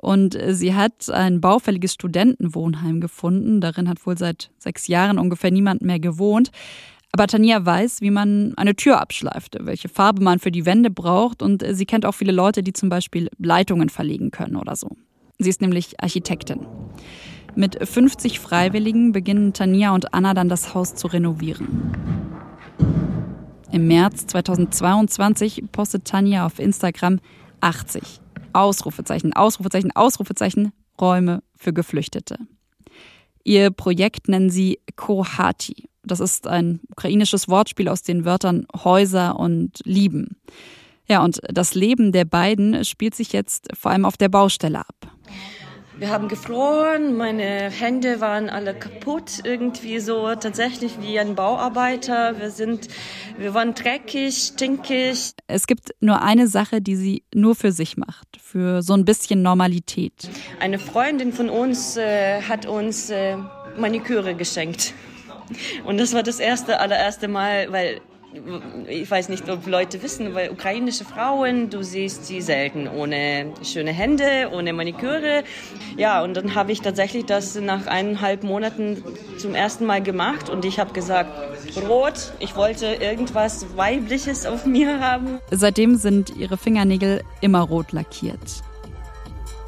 Und 0.00 0.38
sie 0.48 0.74
hat 0.74 1.10
ein 1.10 1.40
baufälliges 1.40 1.92
Studentenwohnheim 1.92 3.00
gefunden. 3.00 3.60
Darin 3.60 3.88
hat 3.88 4.06
wohl 4.06 4.16
seit 4.16 4.50
sechs 4.56 4.86
Jahren 4.86 5.18
ungefähr 5.18 5.50
niemand 5.50 5.82
mehr 5.82 5.98
gewohnt. 5.98 6.50
Aber 7.12 7.26
Tania 7.26 7.66
weiß, 7.66 8.00
wie 8.00 8.10
man 8.10 8.54
eine 8.56 8.76
Tür 8.76 9.00
abschleift, 9.00 9.58
welche 9.60 9.88
Farbe 9.88 10.22
man 10.22 10.38
für 10.38 10.52
die 10.52 10.64
Wände 10.64 10.90
braucht 10.90 11.42
und 11.42 11.64
sie 11.68 11.86
kennt 11.86 12.06
auch 12.06 12.14
viele 12.14 12.32
Leute, 12.32 12.62
die 12.62 12.72
zum 12.72 12.88
Beispiel 12.88 13.28
Leitungen 13.38 13.88
verlegen 13.88 14.30
können 14.30 14.56
oder 14.56 14.76
so. 14.76 14.96
Sie 15.40 15.48
ist 15.48 15.62
nämlich 15.62 16.00
Architektin. 16.02 16.66
Mit 17.56 17.76
50 17.82 18.40
Freiwilligen 18.40 19.12
beginnen 19.12 19.54
Tania 19.54 19.94
und 19.94 20.12
Anna 20.12 20.34
dann 20.34 20.50
das 20.50 20.74
Haus 20.74 20.94
zu 20.94 21.06
renovieren. 21.06 21.94
Im 23.72 23.86
März 23.86 24.26
2022 24.26 25.64
postet 25.72 26.04
Tanja 26.04 26.44
auf 26.44 26.58
Instagram 26.58 27.20
80 27.60 28.02
Ausrufezeichen, 28.52 29.32
Ausrufezeichen, 29.32 29.92
Ausrufezeichen 29.92 30.72
Räume 31.00 31.42
für 31.56 31.72
Geflüchtete. 31.72 32.36
Ihr 33.42 33.70
Projekt 33.70 34.28
nennen 34.28 34.50
sie 34.50 34.80
Kohati. 34.96 35.88
Das 36.02 36.20
ist 36.20 36.46
ein 36.46 36.80
ukrainisches 36.90 37.48
Wortspiel 37.48 37.88
aus 37.88 38.02
den 38.02 38.26
Wörtern 38.26 38.66
Häuser 38.84 39.38
und 39.38 39.80
Lieben. 39.84 40.36
Ja, 41.10 41.24
und 41.24 41.40
das 41.42 41.74
Leben 41.74 42.12
der 42.12 42.24
beiden 42.24 42.84
spielt 42.84 43.16
sich 43.16 43.32
jetzt 43.32 43.66
vor 43.76 43.90
allem 43.90 44.04
auf 44.04 44.16
der 44.16 44.28
Baustelle 44.28 44.78
ab. 44.78 44.94
Wir 45.98 46.10
haben 46.10 46.28
gefroren, 46.28 47.16
meine 47.16 47.68
Hände 47.68 48.20
waren 48.20 48.48
alle 48.48 48.74
kaputt, 48.74 49.40
irgendwie 49.42 49.98
so 49.98 50.32
tatsächlich 50.36 51.02
wie 51.02 51.18
ein 51.18 51.34
Bauarbeiter. 51.34 52.38
Wir 52.38 52.50
sind, 52.50 52.86
wir 53.36 53.54
waren 53.54 53.74
dreckig, 53.74 54.52
stinkig. 54.54 55.32
Es 55.48 55.66
gibt 55.66 55.90
nur 55.98 56.22
eine 56.22 56.46
Sache, 56.46 56.80
die 56.80 56.94
sie 56.94 57.24
nur 57.34 57.56
für 57.56 57.72
sich 57.72 57.96
macht, 57.96 58.38
für 58.40 58.80
so 58.80 58.94
ein 58.94 59.04
bisschen 59.04 59.42
Normalität. 59.42 60.30
Eine 60.60 60.78
Freundin 60.78 61.32
von 61.32 61.50
uns 61.50 61.96
äh, 61.96 62.40
hat 62.42 62.66
uns 62.66 63.10
äh, 63.10 63.36
Maniküre 63.76 64.36
geschenkt. 64.36 64.94
Und 65.84 65.98
das 65.98 66.14
war 66.14 66.22
das 66.22 66.38
erste, 66.38 66.78
allererste 66.78 67.26
Mal, 67.26 67.72
weil 67.72 68.00
ich 68.86 69.10
weiß 69.10 69.28
nicht, 69.28 69.48
ob 69.48 69.66
Leute 69.66 70.02
wissen, 70.02 70.34
weil 70.34 70.50
ukrainische 70.50 71.04
Frauen, 71.04 71.68
du 71.68 71.82
siehst 71.82 72.26
sie 72.26 72.40
selten 72.40 72.86
ohne 72.86 73.52
schöne 73.64 73.92
Hände, 73.92 74.50
ohne 74.52 74.72
Maniküre. 74.72 75.42
Ja, 75.96 76.22
und 76.22 76.34
dann 76.34 76.54
habe 76.54 76.70
ich 76.70 76.80
tatsächlich 76.80 77.24
das 77.24 77.56
nach 77.56 77.86
eineinhalb 77.86 78.44
Monaten 78.44 79.02
zum 79.38 79.54
ersten 79.54 79.84
Mal 79.84 80.02
gemacht 80.02 80.48
und 80.48 80.64
ich 80.64 80.78
habe 80.78 80.92
gesagt, 80.92 81.30
rot, 81.88 82.32
ich 82.38 82.54
wollte 82.54 82.86
irgendwas 82.86 83.76
Weibliches 83.76 84.46
auf 84.46 84.64
mir 84.64 85.00
haben. 85.00 85.40
Seitdem 85.50 85.96
sind 85.96 86.36
ihre 86.36 86.56
Fingernägel 86.56 87.22
immer 87.40 87.60
rot 87.60 87.90
lackiert. 87.92 88.62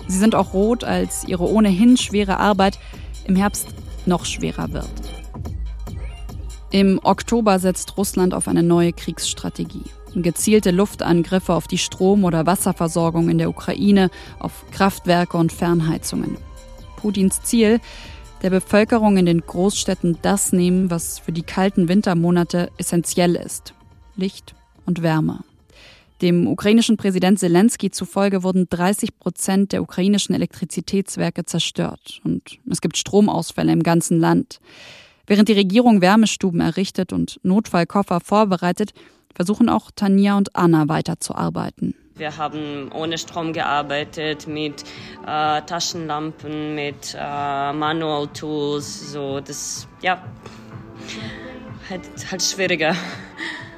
Sie 0.07 0.19
sind 0.19 0.35
auch 0.35 0.53
rot, 0.55 0.85
als 0.85 1.25
ihre 1.27 1.49
ohnehin 1.49 1.97
schwere 1.97 2.39
Arbeit 2.39 2.79
im 3.25 3.35
Herbst 3.35 3.69
noch 4.07 4.25
schwerer 4.25 4.73
wird. 4.73 5.22
Im 6.73 6.99
Oktober 7.03 7.59
setzt 7.59 7.99
Russland 7.99 8.33
auf 8.33 8.49
eine 8.49 8.63
neue 8.63 8.95
Kriegsstrategie. 8.95 9.85
Gezielte 10.15 10.71
Luftangriffe 10.71 11.53
auf 11.53 11.69
die 11.69 11.77
Strom- 11.77 12.25
oder 12.25 12.47
Wasserversorgung 12.47 13.29
in 13.29 13.37
der 13.37 13.51
Ukraine, 13.51 14.11
auf 14.39 14.65
Kraftwerke 14.71 15.37
und 15.37 15.53
Fernheizungen. 15.53 16.39
Putins 16.97 17.43
Ziel, 17.43 17.79
der 18.41 18.49
Bevölkerung 18.49 19.19
in 19.19 19.27
den 19.27 19.43
Großstädten 19.43 20.17
das 20.23 20.55
nehmen, 20.55 20.91
was 20.91 21.19
für 21.19 21.33
die 21.33 21.43
kalten 21.43 21.89
Wintermonate 21.89 22.71
essentiell 22.79 23.37
ist. 23.37 23.75
Licht 24.17 24.55
und 24.87 25.03
Wärme. 25.03 25.41
Dem 26.23 26.47
ukrainischen 26.47 26.97
Präsident 26.97 27.39
Zelensky 27.39 27.91
zufolge 27.91 28.45
wurden 28.45 28.69
30 28.71 29.19
Prozent 29.19 29.73
der 29.73 29.83
ukrainischen 29.83 30.35
Elektrizitätswerke 30.35 31.45
zerstört 31.45 32.23
und 32.25 32.59
es 32.71 32.81
gibt 32.81 32.97
Stromausfälle 32.97 33.73
im 33.73 33.83
ganzen 33.83 34.19
Land. 34.19 34.61
Während 35.33 35.49
die 35.49 35.55
Regierung 35.55 36.03
Wärmestuben 36.03 36.61
errichtet 36.61 37.11
und 37.15 37.41
Notfallkoffer 37.43 38.21
vorbereitet, 38.21 38.93
versuchen 39.35 39.71
auch 39.71 39.91
Tanja 39.91 40.37
und 40.37 40.55
Anna 40.55 40.89
weiterzuarbeiten. 40.89 41.95
Wir 42.17 42.37
haben 42.37 42.93
ohne 42.93 43.17
Strom 43.17 43.55
gearbeitet, 43.55 44.47
mit 44.47 44.85
äh, 45.27 45.63
Taschenlampen, 45.63 46.75
mit 46.75 47.17
äh, 47.19 47.73
Manual 47.73 48.29
Tools, 48.35 49.11
so 49.11 49.41
das, 49.41 49.89
ja, 50.03 50.23
halt, 51.89 52.03
halt 52.31 52.43
schwieriger. 52.43 52.95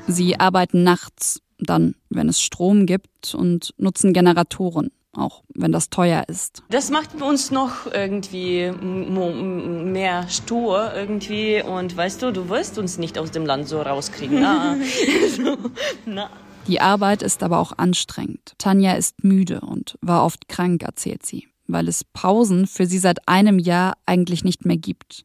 Sie 0.08 0.40
arbeiten 0.40 0.82
nachts, 0.82 1.40
dann, 1.60 1.94
wenn 2.10 2.28
es 2.28 2.40
Strom 2.40 2.84
gibt, 2.84 3.32
und 3.32 3.74
nutzen 3.78 4.12
Generatoren. 4.12 4.90
Auch 5.16 5.42
wenn 5.54 5.72
das 5.72 5.90
teuer 5.90 6.24
ist. 6.28 6.62
Das 6.70 6.90
macht 6.90 7.20
uns 7.20 7.50
noch 7.50 7.86
irgendwie 7.92 8.70
mehr 8.72 10.28
stur 10.28 10.92
irgendwie 10.94 11.62
und 11.62 11.96
weißt 11.96 12.22
du, 12.22 12.32
du 12.32 12.48
wirst 12.48 12.78
uns 12.78 12.98
nicht 12.98 13.18
aus 13.18 13.30
dem 13.30 13.46
Land 13.46 13.68
so 13.68 13.80
rauskriegen. 13.80 14.40
Na. 14.40 14.76
so, 15.36 15.56
na. 16.06 16.30
Die 16.66 16.80
Arbeit 16.80 17.22
ist 17.22 17.42
aber 17.42 17.58
auch 17.58 17.72
anstrengend. 17.76 18.54
Tanja 18.58 18.92
ist 18.92 19.22
müde 19.22 19.60
und 19.60 19.98
war 20.00 20.24
oft 20.24 20.48
krank, 20.48 20.82
erzählt 20.82 21.24
sie, 21.26 21.48
weil 21.66 21.88
es 21.88 22.04
Pausen 22.04 22.66
für 22.66 22.86
sie 22.86 22.98
seit 22.98 23.28
einem 23.28 23.58
Jahr 23.58 23.94
eigentlich 24.06 24.44
nicht 24.44 24.64
mehr 24.64 24.78
gibt. 24.78 25.24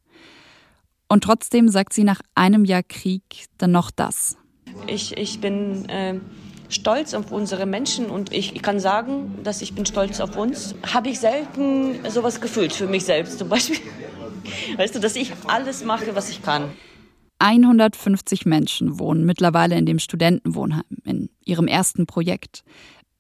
Und 1.08 1.23
trotzdem 1.23 1.69
sagt 1.69 1.93
sie 1.93 2.04
nach 2.04 2.21
einem 2.36 2.65
Jahr 2.65 2.84
Krieg 2.84 3.47
dann 3.58 3.71
noch 3.71 3.89
das. 3.89 4.38
Ich, 4.86 5.17
ich 5.17 5.41
bin 5.41 5.88
äh, 5.89 6.19
stolz 6.69 7.13
auf 7.13 7.32
unsere 7.32 7.65
Menschen 7.65 8.05
und 8.05 8.32
ich 8.32 8.62
kann 8.62 8.79
sagen, 8.79 9.39
dass 9.43 9.62
ich 9.62 9.73
bin 9.73 9.86
stolz 9.86 10.19
auf 10.19 10.38
uns. 10.38 10.75
Habe 10.93 11.10
ich 11.10 11.19
selten 11.19 11.99
sowas 12.10 12.39
gefühlt 12.39 12.73
für 12.73 12.88
mich 12.88 13.03
selbst 13.05 13.39
zum 13.39 13.49
Beispiel. 13.49 13.79
Weißt 14.77 14.95
du, 14.95 14.99
dass 14.99 15.15
ich 15.15 15.34
alles 15.47 15.84
mache, 15.84 16.15
was 16.15 16.29
ich 16.29 16.41
kann. 16.41 16.71
150 17.39 18.45
Menschen 18.45 18.99
wohnen 18.99 19.25
mittlerweile 19.25 19.77
in 19.77 19.86
dem 19.86 19.99
Studentenwohnheim, 19.99 20.84
in 21.05 21.29
ihrem 21.45 21.67
ersten 21.67 22.05
Projekt. 22.05 22.63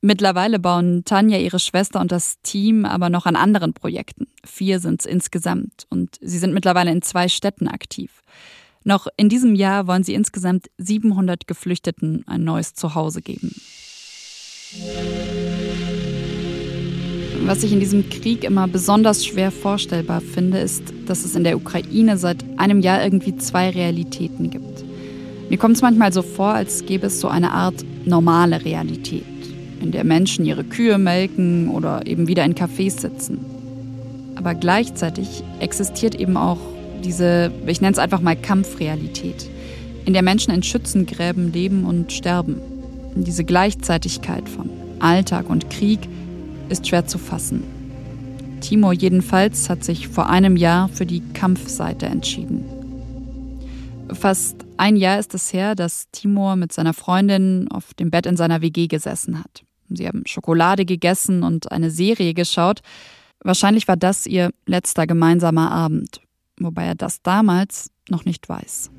Mittlerweile 0.01 0.59
bauen 0.59 1.03
Tanja, 1.03 1.37
ihre 1.37 1.59
Schwester 1.59 1.99
und 1.99 2.11
das 2.11 2.39
Team 2.41 2.85
aber 2.85 3.09
noch 3.09 3.25
an 3.25 3.35
anderen 3.35 3.73
Projekten. 3.73 4.27
Vier 4.45 4.79
sind 4.79 5.01
es 5.01 5.05
insgesamt 5.05 5.87
und 5.89 6.17
sie 6.21 6.37
sind 6.37 6.53
mittlerweile 6.53 6.91
in 6.91 7.01
zwei 7.01 7.27
Städten 7.27 7.67
aktiv. 7.67 8.21
Noch 8.83 9.07
in 9.17 9.29
diesem 9.29 9.55
Jahr 9.55 9.87
wollen 9.87 10.03
sie 10.03 10.13
insgesamt 10.13 10.69
700 10.77 11.47
Geflüchteten 11.47 12.23
ein 12.27 12.43
neues 12.43 12.73
Zuhause 12.73 13.21
geben. 13.21 13.53
Was 17.45 17.63
ich 17.63 17.71
in 17.71 17.79
diesem 17.79 18.09
Krieg 18.09 18.43
immer 18.43 18.67
besonders 18.67 19.25
schwer 19.25 19.51
vorstellbar 19.51 20.21
finde, 20.21 20.59
ist, 20.59 20.83
dass 21.07 21.25
es 21.25 21.35
in 21.35 21.43
der 21.43 21.57
Ukraine 21.57 22.17
seit 22.17 22.45
einem 22.57 22.79
Jahr 22.79 23.03
irgendwie 23.03 23.35
zwei 23.37 23.71
Realitäten 23.71 24.49
gibt. 24.51 24.83
Mir 25.49 25.57
kommt 25.57 25.75
es 25.75 25.81
manchmal 25.81 26.13
so 26.13 26.21
vor, 26.21 26.53
als 26.53 26.85
gäbe 26.85 27.07
es 27.07 27.19
so 27.19 27.27
eine 27.27 27.51
Art 27.51 27.83
normale 28.05 28.63
Realität, 28.63 29.25
in 29.81 29.91
der 29.91 30.03
Menschen 30.03 30.45
ihre 30.45 30.63
Kühe 30.63 30.99
melken 30.99 31.69
oder 31.69 32.05
eben 32.05 32.27
wieder 32.27 32.45
in 32.45 32.53
Cafés 32.53 32.99
sitzen. 32.99 33.39
Aber 34.35 34.53
gleichzeitig 34.53 35.43
existiert 35.59 36.13
eben 36.13 36.37
auch 36.37 36.59
diese, 36.99 37.51
ich 37.65 37.81
nenne 37.81 37.93
es 37.93 37.99
einfach 37.99 38.21
mal 38.21 38.35
Kampfrealität, 38.35 39.49
in 40.05 40.13
der 40.13 40.21
Menschen 40.21 40.53
in 40.53 40.63
Schützengräben 40.63 41.51
leben 41.51 41.85
und 41.85 42.11
sterben. 42.11 42.61
Diese 43.15 43.43
Gleichzeitigkeit 43.43 44.47
von 44.47 44.69
Alltag 44.99 45.49
und 45.49 45.69
Krieg 45.69 45.99
ist 46.69 46.87
schwer 46.87 47.05
zu 47.05 47.17
fassen. 47.17 47.63
Timo 48.61 48.91
jedenfalls 48.91 49.69
hat 49.69 49.83
sich 49.83 50.07
vor 50.07 50.29
einem 50.29 50.57
Jahr 50.57 50.89
für 50.89 51.05
die 51.05 51.21
Kampfseite 51.33 52.05
entschieden. 52.05 52.65
Fast 54.11 54.65
ein 54.77 54.95
Jahr 54.95 55.19
ist 55.19 55.33
es 55.33 55.53
her, 55.53 55.75
dass 55.75 56.09
Timur 56.11 56.55
mit 56.55 56.73
seiner 56.73 56.93
Freundin 56.93 57.67
auf 57.69 57.93
dem 57.93 58.11
Bett 58.11 58.25
in 58.25 58.37
seiner 58.37 58.61
WG 58.61 58.87
gesessen 58.87 59.39
hat. 59.39 59.63
Sie 59.89 60.07
haben 60.07 60.23
Schokolade 60.25 60.85
gegessen 60.85 61.43
und 61.43 61.71
eine 61.71 61.91
Serie 61.91 62.33
geschaut. 62.33 62.81
Wahrscheinlich 63.43 63.87
war 63.87 63.97
das 63.97 64.25
ihr 64.25 64.51
letzter 64.65 65.07
gemeinsamer 65.07 65.71
Abend 65.71 66.21
wobei 66.59 66.85
er 66.85 66.95
das 66.95 67.21
damals 67.21 67.91
noch 68.09 68.25
nicht 68.25 68.49
weiß. 68.49 68.91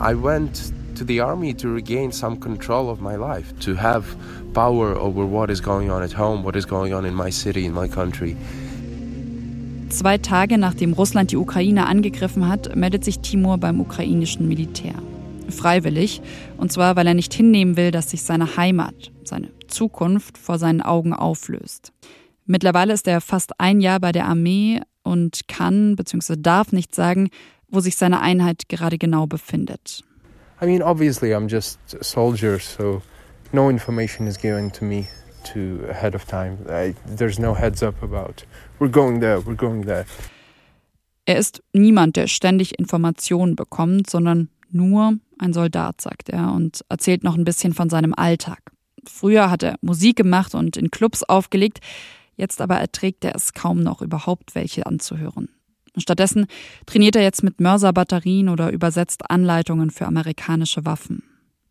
I 0.00 0.14
went 0.14 0.72
to 0.96 1.04
the 1.04 1.20
army 1.20 1.54
to 1.54 1.68
regain 1.68 2.12
some 2.12 2.38
control 2.38 2.88
of 2.88 3.00
my 3.00 3.16
life, 3.16 3.52
to 3.60 3.74
have 3.76 4.04
power 4.52 4.96
over 4.96 5.24
what 5.24 5.50
is 5.50 5.62
going 5.62 5.90
on 5.90 6.02
at 6.02 6.16
home, 6.16 6.44
what 6.44 6.56
is 6.56 6.66
going 6.66 6.94
on 6.94 7.04
in 7.04 7.14
my 7.14 7.30
city, 7.30 7.64
in 7.64 7.72
my 7.72 7.88
country. 7.88 8.36
Zwei 9.90 10.18
Tage 10.18 10.58
nachdem 10.58 10.92
Russland 10.92 11.30
die 11.30 11.36
Ukraine 11.36 11.86
angegriffen 11.86 12.48
hat, 12.48 12.74
meldet 12.74 13.04
sich 13.04 13.20
Timur 13.20 13.58
beim 13.58 13.80
ukrainischen 13.80 14.48
Militär. 14.48 14.94
Freiwillig, 15.50 16.20
und 16.56 16.72
zwar 16.72 16.96
weil 16.96 17.06
er 17.06 17.14
nicht 17.14 17.34
hinnehmen 17.34 17.76
will, 17.76 17.90
dass 17.90 18.10
sich 18.10 18.22
seine 18.22 18.56
Heimat, 18.56 19.12
seine 19.24 19.50
Zukunft 19.68 20.38
vor 20.38 20.58
seinen 20.58 20.80
Augen 20.80 21.12
auflöst. 21.12 21.92
Mittlerweile 22.46 22.92
ist 22.92 23.06
er 23.08 23.20
fast 23.20 23.58
ein 23.58 23.80
Jahr 23.80 24.00
bei 24.00 24.12
der 24.12 24.26
Armee, 24.26 24.80
und 25.04 25.46
kann 25.46 25.94
bzw. 25.94 26.34
darf 26.36 26.72
nicht 26.72 26.94
sagen, 26.94 27.30
wo 27.68 27.80
sich 27.80 27.96
seine 27.96 28.20
Einheit 28.20 28.68
gerade 28.68 28.98
genau 28.98 29.26
befindet. 29.26 30.02
I 30.60 30.66
mean, 30.66 30.82
obviously 30.82 31.34
I'm 31.34 31.48
just 31.48 31.78
a 32.00 32.02
soldier, 32.02 32.58
so 32.58 33.02
no 33.52 33.70
information 33.70 34.26
is 34.26 34.38
given 34.38 34.72
to 34.72 34.84
me 34.84 35.06
to 35.52 35.86
ahead 35.88 36.14
of 36.14 36.24
time. 36.24 36.58
I, 36.68 36.94
there's 37.16 37.38
no 37.38 37.54
heads 37.54 37.82
up 37.82 38.02
about 38.02 38.46
we're 38.80 38.90
going 38.90 39.20
there, 39.20 39.40
we're 39.44 39.56
going 39.56 39.84
there. 39.84 40.06
Er 41.26 41.38
ist 41.38 41.62
niemand, 41.72 42.16
der 42.16 42.26
ständig 42.26 42.78
Informationen 42.78 43.56
bekommt, 43.56 44.10
sondern 44.10 44.50
nur 44.70 45.14
ein 45.38 45.52
Soldat, 45.52 46.00
sagt 46.00 46.28
er 46.28 46.52
und 46.52 46.84
erzählt 46.88 47.24
noch 47.24 47.36
ein 47.36 47.44
bisschen 47.44 47.72
von 47.72 47.88
seinem 47.88 48.14
Alltag. 48.14 48.60
Früher 49.06 49.50
hat 49.50 49.62
er 49.62 49.76
Musik 49.80 50.16
gemacht 50.16 50.54
und 50.54 50.76
in 50.76 50.90
Clubs 50.90 51.22
aufgelegt. 51.22 51.80
Jetzt 52.36 52.60
aber 52.60 52.76
erträgt 52.76 53.24
er 53.24 53.34
es 53.34 53.52
kaum 53.52 53.82
noch, 53.82 54.02
überhaupt 54.02 54.54
welche 54.54 54.86
anzuhören. 54.86 55.48
Stattdessen 55.96 56.46
trainiert 56.86 57.16
er 57.16 57.22
jetzt 57.22 57.44
mit 57.44 57.60
Mörserbatterien 57.60 58.48
oder 58.48 58.72
übersetzt 58.72 59.30
Anleitungen 59.30 59.90
für 59.90 60.06
amerikanische 60.06 60.84
Waffen. 60.84 61.22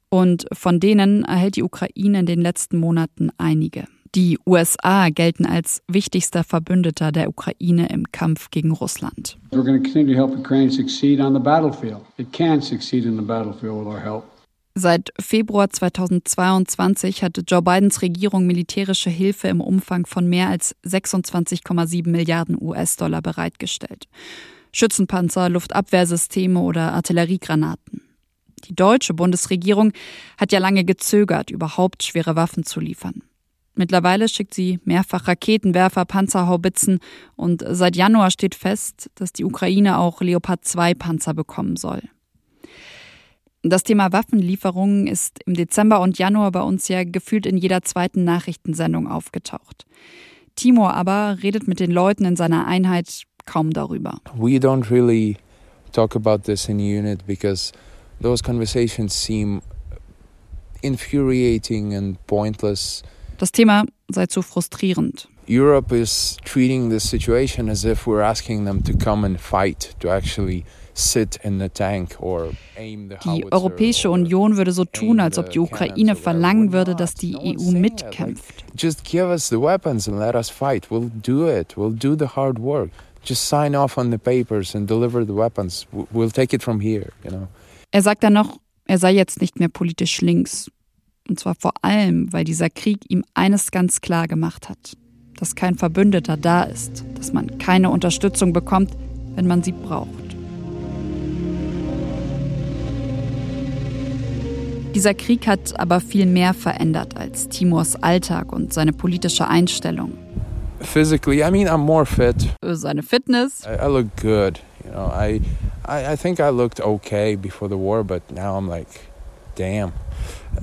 Und 0.10 0.46
von 0.54 0.80
denen 0.80 1.24
erhält 1.24 1.56
die 1.56 1.64
Ukraine 1.64 2.20
in 2.20 2.26
den 2.26 2.42
letzten 2.42 2.78
Monaten 2.78 3.32
einige. 3.38 3.86
Die 4.16 4.38
USA 4.46 5.10
gelten 5.10 5.48
als 5.48 5.82
wichtigster 5.88 6.44
Verbündeter 6.44 7.12
der 7.12 7.30
Ukraine 7.30 7.88
im 7.90 8.12
Kampf 8.12 8.52
gegen 8.52 8.72
Russland. 8.72 9.40
We're 9.52 9.64
going 9.64 9.82
to 9.82 9.84
continue 9.84 10.14
to 10.14 10.20
help 10.20 10.38
Ukraine 10.38 10.70
succeed 10.70 11.20
on 11.20 11.34
the 11.34 11.40
battlefield. 11.40 12.02
It 12.18 12.32
can 12.32 12.62
succeed 12.62 13.06
in 13.06 13.16
the 13.16 13.24
battlefield 13.24 13.80
with 13.80 13.88
our 13.88 14.00
help. 14.00 14.33
Seit 14.76 15.14
Februar 15.20 15.70
2022 15.70 17.24
hatte 17.24 17.44
Joe 17.48 17.62
Bidens 17.62 18.02
Regierung 18.02 18.48
militärische 18.48 19.12
Hilfe 19.12 19.48
im 19.48 19.62
Umfang 19.62 20.08
von 20.08 20.28
mehr 20.28 20.50
als 20.50 20.76
26,7 20.84 22.10
Milliarden 22.10 22.58
US-Dollar 22.60 23.22
bereitgestellt. 23.22 24.08
Schützenpanzer, 24.72 25.50
Luftabwehrsysteme 25.50 26.60
oder 26.60 26.94
Artilleriegranaten. 26.94 28.02
Die 28.68 28.76
deutsche 28.76 29.14
Bundesregierung 29.14 29.92
hat 30.40 30.52
ja 30.52 30.58
lange 30.58 30.84
gezögert, 30.86 31.52
überhaupt 31.52 32.02
schwere 32.02 32.36
Waffen 32.36 32.64
zu 32.64 32.80
liefern. 32.80 33.22
Mittlerweile 33.76 34.28
schickt 34.28 34.56
sie 34.56 34.80
mehrfach 34.86 35.28
Raketenwerfer, 35.28 36.06
Panzerhaubitzen 36.06 37.00
und 37.36 37.64
seit 37.68 37.96
Januar 37.96 38.32
steht 38.32 38.56
fest, 38.56 39.12
dass 39.16 39.34
die 39.34 39.46
Ukraine 39.46 40.00
auch 40.00 40.22
Leopard 40.22 40.66
2 40.66 40.96
Panzer 40.96 41.36
bekommen 41.36 41.76
soll. 41.76 42.02
Das 43.66 43.84
Thema 43.84 44.12
Waffenlieferungen 44.12 45.08
ist 45.08 45.40
im 45.46 45.54
Dezember 45.54 46.02
und 46.02 46.18
Januar 46.18 46.52
bei 46.52 46.62
uns 46.62 46.90
ja 46.90 47.06
gefühlt 47.06 47.46
in 47.46 47.56
jeder 47.56 47.82
zweiten 47.82 48.26
Nachrichtensendung 48.26 49.08
aufgetaucht. 49.08 49.86
Timur 50.58 50.94
aber 50.94 51.38
redet 51.42 51.66
mit 51.66 51.80
den 51.80 51.90
Leuten 51.90 52.26
in 52.26 52.36
seiner 52.36 52.68
Einheit 52.68 53.24
kaum 53.46 53.72
darüber. 53.72 54.20
We 54.36 54.58
don't 54.58 54.92
really 54.92 55.38
talk 55.94 56.14
about 56.14 56.40
this 56.44 56.68
in 56.68 56.78
unit 56.78 57.26
because 57.26 57.72
those 58.22 58.44
conversations 58.44 59.14
seem 59.14 59.62
infuriating 60.82 61.96
and 61.96 62.28
pointless. 62.28 63.02
Das 63.38 63.54
Thema 63.54 63.86
sei 64.10 64.26
zu 64.26 64.42
frustrierend. 64.42 65.30
Europe 65.48 65.96
is 65.96 66.36
treating 66.44 66.90
this 66.90 67.10
situation 67.10 67.70
as 67.70 67.86
if 67.86 68.06
we're 68.06 68.24
asking 68.24 68.66
them 68.66 68.84
to 68.84 68.92
come 68.94 69.26
and 69.26 69.40
fight, 69.40 69.96
to 70.02 70.10
actually 70.10 70.66
die 73.26 73.46
Europäische 73.52 74.12
Union 74.12 74.58
würde 74.58 74.72
so 74.72 74.86
tun, 74.86 75.20
als 75.20 75.38
ob 75.38 75.50
die 75.50 75.60
Ukraine 75.60 76.16
verlangen 76.16 76.72
würde, 76.72 76.96
dass 76.96 77.16
die 77.16 77.36
EU 77.36 77.72
mitkämpft. 77.72 78.64
Just 78.78 79.04
give 79.04 79.26
us 79.26 79.50
the 79.50 79.60
weapons 79.60 80.08
and 80.08 80.20
let 80.20 80.36
us 80.36 80.50
fight. 80.50 80.90
We'll 80.92 81.10
do 81.10 81.50
it. 81.50 81.76
We'll 81.76 81.98
do 81.98 82.16
the 82.18 82.28
hard 82.36 82.60
work. 82.60 82.92
Just 83.26 83.48
sign 83.48 83.76
off 83.76 83.98
on 83.98 84.12
the 84.12 84.18
papers 84.18 84.76
and 84.76 84.88
deliver 84.90 85.26
the 85.26 85.36
weapons. 85.36 85.88
We'll 85.92 86.32
take 86.32 86.56
it 86.56 86.62
from 86.62 86.80
here, 86.80 87.12
you 87.24 87.32
know. 87.32 87.48
Er 87.92 88.02
sagt 88.02 88.24
dann 88.24 88.34
noch, 88.34 88.60
er 88.86 88.98
sei 88.98 89.14
jetzt 89.14 89.40
nicht 89.40 89.60
mehr 89.60 89.70
politisch 89.70 90.22
links. 90.22 90.70
Und 91.30 91.40
zwar 91.40 91.56
vor 91.56 91.74
allem, 91.82 92.34
weil 92.34 92.44
dieser 92.44 92.70
Krieg 92.70 93.00
ihm 93.10 93.24
eines 93.34 93.72
ganz 93.72 94.02
klar 94.02 94.28
gemacht 94.28 94.68
hat. 94.70 94.98
Dass 95.38 95.56
kein 95.56 95.76
Verbündeter 95.76 96.38
da 96.38 96.64
ist, 96.64 97.06
dass 97.16 97.32
man 97.34 97.58
keine 97.60 97.90
Unterstützung 97.90 98.52
bekommt, 98.52 98.92
wenn 99.36 99.48
man 99.48 99.64
sie 99.64 99.72
braucht. 99.72 100.23
Dieser 104.96 105.16
Krieg 105.16 105.48
hat 105.48 105.80
aber 105.80 106.00
viel 106.00 106.28
mehr 106.28 106.54
verändert 106.54 107.18
als 107.18 107.50
Timurs 107.50 107.96
Alltag 108.04 108.54
und 108.54 108.74
seine 108.74 108.94
politische 108.94 109.48
Einstellung. 109.48 110.14
Physically, 110.82 111.42
I 111.42 111.50
mean, 111.50 111.68
I'm 111.68 111.78
more 111.80 112.06
fit. 112.06 112.36
Seine 112.62 113.02
Fitness. 113.02 113.64
I, 113.66 113.84
I 113.84 113.88
look 113.88 114.16
good. 114.22 114.60
You 114.86 114.92
know, 114.92 115.08
I, 115.08 115.42
I, 115.86 116.14
I 116.14 116.16
think 116.16 116.40
I 116.40 116.50
looked 116.50 116.80
okay 116.80 117.36
before 117.36 117.70
the 117.70 117.78
war, 117.78 118.04
but 118.04 118.22
now 118.32 118.56
I'm 118.56 118.68
like, 118.70 118.88
damn. 119.56 119.94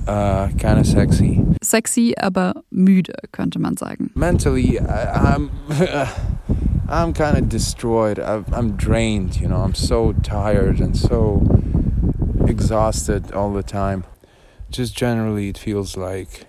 Uh, 0.07 0.47
kind 0.57 0.79
of 0.79 0.85
sexy. 0.85 1.43
Sexy, 1.61 2.13
aber 2.17 2.53
müde, 2.71 3.13
könnte 3.33 3.59
man 3.59 3.75
sagen. 3.75 4.11
Mentally, 4.15 4.79
I, 4.79 5.35
I'm 5.35 5.49
I'm 6.87 7.13
kind 7.13 7.37
of 7.37 7.49
destroyed. 7.49 8.19
I, 8.19 8.43
I'm 8.53 8.77
drained. 8.77 9.41
You 9.41 9.49
know, 9.49 9.57
I'm 9.57 9.75
so 9.75 10.13
tired 10.23 10.79
and 10.79 10.95
so 10.95 11.41
exhausted 12.47 13.31
all 13.33 13.51
the 13.53 13.63
time. 13.63 14.05
Just 14.73 14.95
generally, 14.95 15.49
it 15.49 15.57
feels 15.57 15.95
like 15.95 16.45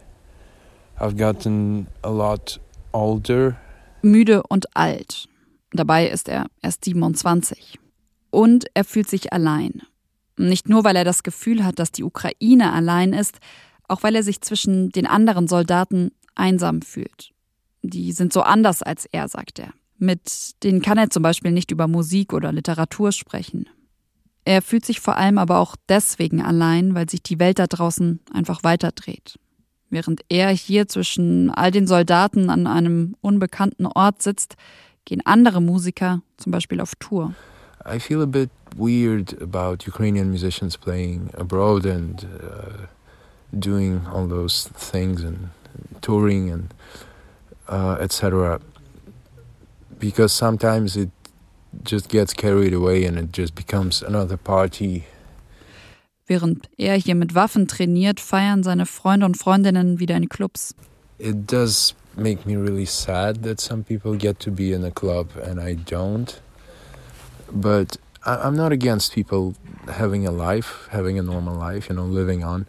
I've 1.00 1.16
gotten 1.16 1.88
a 2.02 2.10
lot 2.10 2.60
older. 2.92 3.56
Müde 4.02 4.42
und 4.44 4.76
alt. 4.76 5.28
Dabei 5.72 6.08
ist 6.08 6.28
er 6.28 6.46
erst 6.60 6.84
27. 6.84 7.78
Und 8.30 8.66
er 8.74 8.84
fühlt 8.84 9.08
sich 9.08 9.32
allein. 9.32 9.82
Nicht 10.36 10.68
nur, 10.68 10.84
weil 10.84 10.96
er 10.96 11.04
das 11.04 11.22
Gefühl 11.22 11.64
hat, 11.64 11.78
dass 11.78 11.92
die 11.92 12.04
Ukraine 12.04 12.72
allein 12.72 13.12
ist, 13.12 13.38
auch 13.88 14.02
weil 14.02 14.14
er 14.14 14.22
sich 14.22 14.40
zwischen 14.40 14.90
den 14.90 15.06
anderen 15.06 15.48
Soldaten 15.48 16.12
einsam 16.34 16.82
fühlt. 16.82 17.32
Die 17.82 18.12
sind 18.12 18.32
so 18.32 18.42
anders 18.42 18.82
als 18.82 19.06
er, 19.06 19.28
sagt 19.28 19.58
er. 19.58 19.72
Mit 19.98 20.62
denen 20.62 20.82
kann 20.82 20.98
er 20.98 21.10
zum 21.10 21.22
Beispiel 21.22 21.52
nicht 21.52 21.70
über 21.70 21.88
Musik 21.88 22.32
oder 22.32 22.52
Literatur 22.52 23.12
sprechen. 23.12 23.68
Er 24.44 24.62
fühlt 24.62 24.84
sich 24.84 25.00
vor 25.00 25.16
allem 25.16 25.38
aber 25.38 25.58
auch 25.58 25.76
deswegen 25.88 26.42
allein, 26.42 26.94
weil 26.94 27.08
sich 27.08 27.22
die 27.22 27.38
Welt 27.38 27.58
da 27.58 27.66
draußen 27.66 28.20
einfach 28.32 28.64
weiterdreht. 28.64 29.38
Während 29.90 30.22
er 30.28 30.48
hier 30.48 30.88
zwischen 30.88 31.50
all 31.50 31.70
den 31.70 31.86
Soldaten 31.86 32.50
an 32.50 32.66
einem 32.66 33.14
unbekannten 33.20 33.86
Ort 33.86 34.22
sitzt, 34.22 34.56
gehen 35.04 35.20
andere 35.24 35.60
Musiker 35.60 36.22
zum 36.38 36.52
Beispiel 36.52 36.80
auf 36.80 36.94
Tour. 36.98 37.34
I 37.84 37.98
feel 37.98 38.22
a 38.22 38.26
bit 38.26 38.50
weird 38.76 39.40
about 39.42 39.86
Ukrainian 39.86 40.30
musicians 40.30 40.78
playing 40.78 41.30
abroad 41.36 41.84
and 41.84 42.24
uh, 42.24 42.86
doing 43.52 44.06
all 44.06 44.28
those 44.28 44.70
things 44.74 45.22
and 45.24 45.50
touring 46.00 46.50
and 46.50 46.74
uh, 47.68 47.96
etc 48.00 48.60
because 50.02 50.32
sometimes 50.32 50.96
it 50.96 51.10
just 51.84 52.08
gets 52.08 52.34
carried 52.34 52.74
away 52.74 53.04
and 53.04 53.18
it 53.18 53.32
just 53.32 53.54
becomes 53.54 54.02
another 54.02 54.36
party. 54.36 55.04
Während 56.26 56.68
er 56.78 56.96
hier 56.96 57.14
mit 57.14 57.34
Waffen 57.34 57.66
trainiert, 57.66 58.20
feiern 58.20 58.62
seine 58.62 58.86
Freunde 58.86 59.26
und 59.26 59.36
Freundinnen 59.36 59.98
wieder 59.98 60.16
in 60.16 60.28
Clubs. 60.28 60.74
It 61.18 61.50
does 61.50 61.94
make 62.16 62.46
me 62.46 62.56
really 62.56 62.86
sad 62.86 63.42
that 63.42 63.60
some 63.60 63.82
people 63.82 64.16
get 64.16 64.38
to 64.40 64.50
be 64.50 64.72
in 64.72 64.84
a 64.84 64.90
club 64.90 65.28
and 65.44 65.60
I 65.60 65.74
don't. 65.74 66.40
But 67.52 67.98
I'm 68.24 68.54
not 68.54 68.72
against 68.72 69.12
people 69.12 69.54
having 69.88 70.26
a 70.26 70.30
life, 70.30 70.88
having 70.90 71.18
a 71.18 71.22
normal 71.22 71.58
life, 71.58 71.88
you 71.88 71.94
know, 71.94 72.06
living 72.06 72.44
on. 72.44 72.66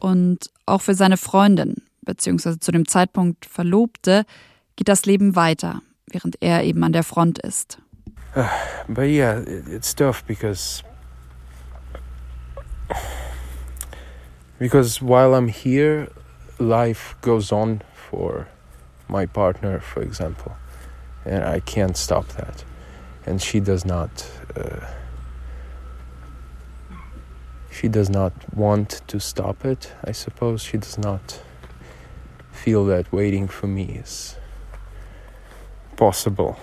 Und 0.00 0.50
auch 0.66 0.82
für 0.82 0.94
seine 0.94 1.16
Freundin, 1.16 1.76
beziehungsweise 2.02 2.58
zu 2.58 2.72
dem 2.72 2.86
Zeitpunkt 2.86 3.46
Verlobte, 3.46 4.24
geht 4.74 4.88
das 4.88 5.06
Leben 5.06 5.36
weiter 5.36 5.82
während 6.06 6.40
er 6.40 6.64
eben 6.64 6.82
an 6.84 6.92
der 6.92 7.02
Front 7.02 7.38
ist. 7.38 7.78
But 8.88 9.08
yeah, 9.08 9.42
it's 9.46 9.94
tough 9.94 10.24
because 10.26 10.82
because 14.58 15.02
while 15.02 15.34
I'm 15.34 15.48
here, 15.48 16.08
life 16.58 17.16
goes 17.20 17.50
on 17.50 17.82
for 17.94 18.48
my 19.08 19.26
partner, 19.26 19.80
for 19.80 20.02
example, 20.02 20.56
and 21.24 21.44
I 21.44 21.60
can't 21.60 21.96
stop 21.96 22.28
that, 22.28 22.64
and 23.24 23.40
she 23.40 23.58
does 23.58 23.84
not. 23.84 24.30
Uh, 24.54 24.86
she 27.70 27.88
does 27.88 28.08
not 28.08 28.32
want 28.54 29.02
to 29.08 29.18
stop 29.18 29.64
it. 29.64 29.92
I 30.04 30.12
suppose 30.12 30.62
she 30.62 30.78
does 30.78 30.98
not 30.98 31.40
feel 32.50 32.86
that 32.86 33.12
waiting 33.12 33.48
for 33.48 33.66
me 33.66 34.00
is 34.02 34.36
possible. 35.96 36.58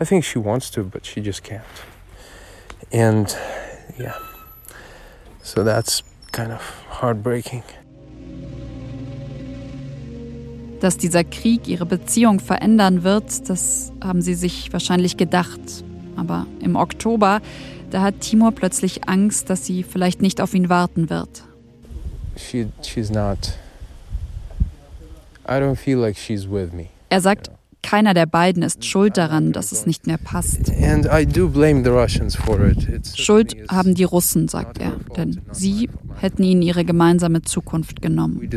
I 0.00 0.04
think 0.04 0.24
she 0.24 0.38
wants 0.38 0.70
to, 0.72 0.84
but 0.84 1.06
she 1.06 1.20
just 1.22 1.42
can't. 1.42 1.62
And 2.92 3.34
yeah, 3.98 4.14
so 5.42 5.64
that's 5.64 6.02
kind 6.32 6.52
of 6.52 6.60
heartbreaking. 7.00 7.62
Dass 10.80 10.98
dieser 10.98 11.24
Krieg 11.24 11.66
ihre 11.66 11.86
Beziehung 11.86 12.38
verändern 12.40 13.02
wird, 13.02 13.48
das 13.48 13.92
haben 14.04 14.20
sie 14.20 14.34
sich 14.34 14.72
wahrscheinlich 14.72 15.16
gedacht. 15.16 15.60
Aber 16.16 16.46
im 16.60 16.76
Oktober, 16.76 17.40
da 17.90 18.02
hat 18.02 18.20
Timur 18.20 18.52
plötzlich 18.52 19.08
Angst, 19.08 19.48
dass 19.48 19.64
sie 19.64 19.82
vielleicht 19.82 20.20
nicht 20.20 20.40
auf 20.42 20.52
ihn 20.52 20.68
warten 20.68 21.08
wird. 21.08 21.44
She, 22.36 22.66
she's 22.82 23.10
not. 23.10 23.54
I 25.48 25.52
don't 25.52 25.76
feel 25.76 25.98
like 25.98 26.18
she's 26.18 26.46
with 26.46 26.72
me. 26.72 26.88
Er 27.08 27.20
sagt, 27.22 27.50
keiner 27.86 28.14
der 28.14 28.26
beiden 28.26 28.64
ist 28.64 28.84
schuld 28.84 29.16
daran, 29.16 29.52
dass 29.52 29.70
es 29.70 29.86
nicht 29.86 30.08
mehr 30.08 30.18
passt. 30.18 30.72
Schuld 33.14 33.56
haben 33.68 33.94
die 33.94 34.04
Russen, 34.04 34.48
sagt 34.48 34.80
er, 34.80 34.92
denn 35.16 35.40
sie 35.52 35.88
hätten 36.16 36.42
ihnen 36.42 36.62
ihre 36.62 36.84
gemeinsame 36.84 37.42
Zukunft 37.42 38.02
genommen. 38.02 38.50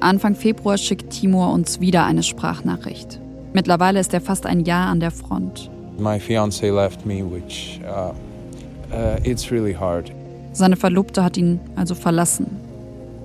Anfang 0.00 0.34
Februar 0.34 0.78
schickt 0.78 1.10
Timur 1.10 1.52
uns 1.52 1.80
wieder 1.80 2.04
eine 2.04 2.22
Sprachnachricht. 2.22 3.20
Mittlerweile 3.54 4.00
ist 4.00 4.12
er 4.12 4.20
fast 4.20 4.44
ein 4.44 4.60
Jahr 4.60 4.88
an 4.88 5.00
der 5.00 5.10
Front. 5.10 5.70
My 5.98 6.20
fiance 6.20 6.70
left 6.70 7.06
me, 7.06 7.22
which 7.24 7.80
uh, 7.84 8.12
uh, 8.94 9.16
it's 9.24 9.50
really 9.50 9.74
hard. 9.74 10.12
Seine 10.52 10.76
Verlobte 10.76 11.22
hat 11.22 11.36
ihn 11.36 11.60
also 11.76 11.94
verlassen. 11.94 12.46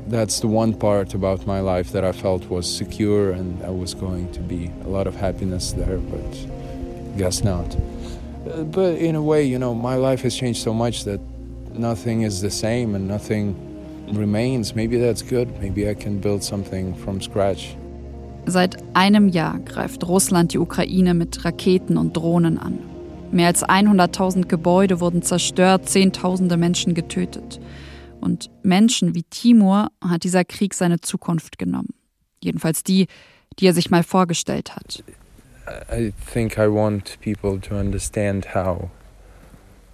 That's 0.08 0.40
the 0.40 0.48
one 0.48 0.74
part 0.74 1.16
about 1.16 1.48
my 1.48 1.60
life 1.60 1.92
that 1.94 2.04
I 2.04 2.12
felt 2.14 2.48
was 2.50 2.66
secure 2.68 3.32
and 3.32 3.64
I 3.64 3.72
was 3.72 3.96
going 3.96 4.32
to 4.34 4.40
be 4.40 4.70
a 4.86 4.88
lot 4.88 5.08
of 5.08 5.16
happiness 5.16 5.74
there, 5.74 5.98
but 5.98 7.18
guess 7.18 7.44
not. 7.44 7.76
Uh, 8.46 8.64
but 8.64 8.98
in 9.00 9.16
a 9.16 9.22
way, 9.22 9.44
you 9.44 9.58
know, 9.58 9.74
my 9.74 9.96
life 9.96 10.22
has 10.22 10.36
changed 10.36 10.62
so 10.62 10.74
much 10.74 11.06
that 11.06 11.20
nothing 11.74 12.22
is 12.22 12.42
the 12.42 12.52
same 12.52 12.94
and 12.94 13.08
nothing 13.08 13.56
remains. 14.14 14.76
Maybe 14.76 14.98
that's 14.98 15.24
good. 15.24 15.50
Maybe 15.60 15.90
I 15.90 15.96
can 15.96 16.20
build 16.20 16.44
something 16.44 16.94
from 16.94 17.20
scratch. 17.20 17.76
Seit 18.48 18.78
einem 18.94 19.30
Jahr 19.30 19.58
greift 19.66 20.08
Russland 20.08 20.54
die 20.54 20.60
Ukraine 20.60 21.16
mit 21.16 21.44
Raketen 21.44 21.98
und 21.98 22.16
Drohnen 22.16 22.60
an. 22.60 22.78
Mehr 23.36 23.48
als 23.48 23.66
100.000 23.66 24.48
Gebäude 24.48 25.02
wurden 25.02 25.22
zerstört, 25.22 25.90
Zehntausende 25.90 26.56
Menschen 26.56 26.94
getötet. 26.94 27.60
Und 28.22 28.50
Menschen 28.64 29.14
wie 29.14 29.24
Timur 29.24 29.90
hat 30.02 30.24
dieser 30.24 30.46
Krieg 30.46 30.74
seine 30.74 31.02
Zukunft 31.02 31.58
genommen. 31.58 31.94
Jedenfalls 32.40 32.82
die, 32.82 33.08
die 33.60 33.68
er 33.68 33.74
sich 33.74 33.92
mal 33.92 34.04
vorgestellt 34.04 34.78
hat. 34.78 35.04
I 35.92 36.14
think 36.32 36.58
I 36.58 36.70
want 36.70 37.20
people 37.20 37.60
to 37.60 37.76
understand 37.76 38.56
how 38.56 38.90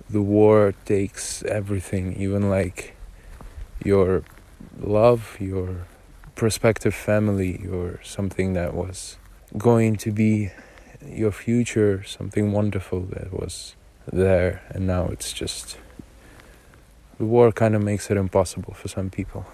the 0.07 0.19
war 0.19 0.73
takes 0.85 1.41
everything, 1.41 2.15
even 2.15 2.47
like 2.47 2.93
your 3.83 4.21
love, 4.79 5.21
your 5.39 5.87
prospective 6.35 6.93
family, 6.93 7.59
your 7.67 7.97
something 8.03 8.53
that 8.53 8.75
was 8.75 9.17
going 9.57 9.97
to 9.97 10.11
be 10.11 10.51
your 11.07 11.31
future, 11.31 12.03
something 12.05 12.51
wonderful 12.53 13.01
that 13.11 13.31
was 13.31 13.75
there, 14.11 14.61
and 14.73 14.85
now 14.85 15.09
it's 15.11 15.33
just 15.33 15.77
the 17.17 17.25
war 17.25 17.51
kind 17.51 17.75
of 17.75 17.83
makes 17.83 18.09
it 18.09 18.17
impossible 18.17 18.73
for 18.73 18.87
some 18.87 19.09
people. 19.09 19.45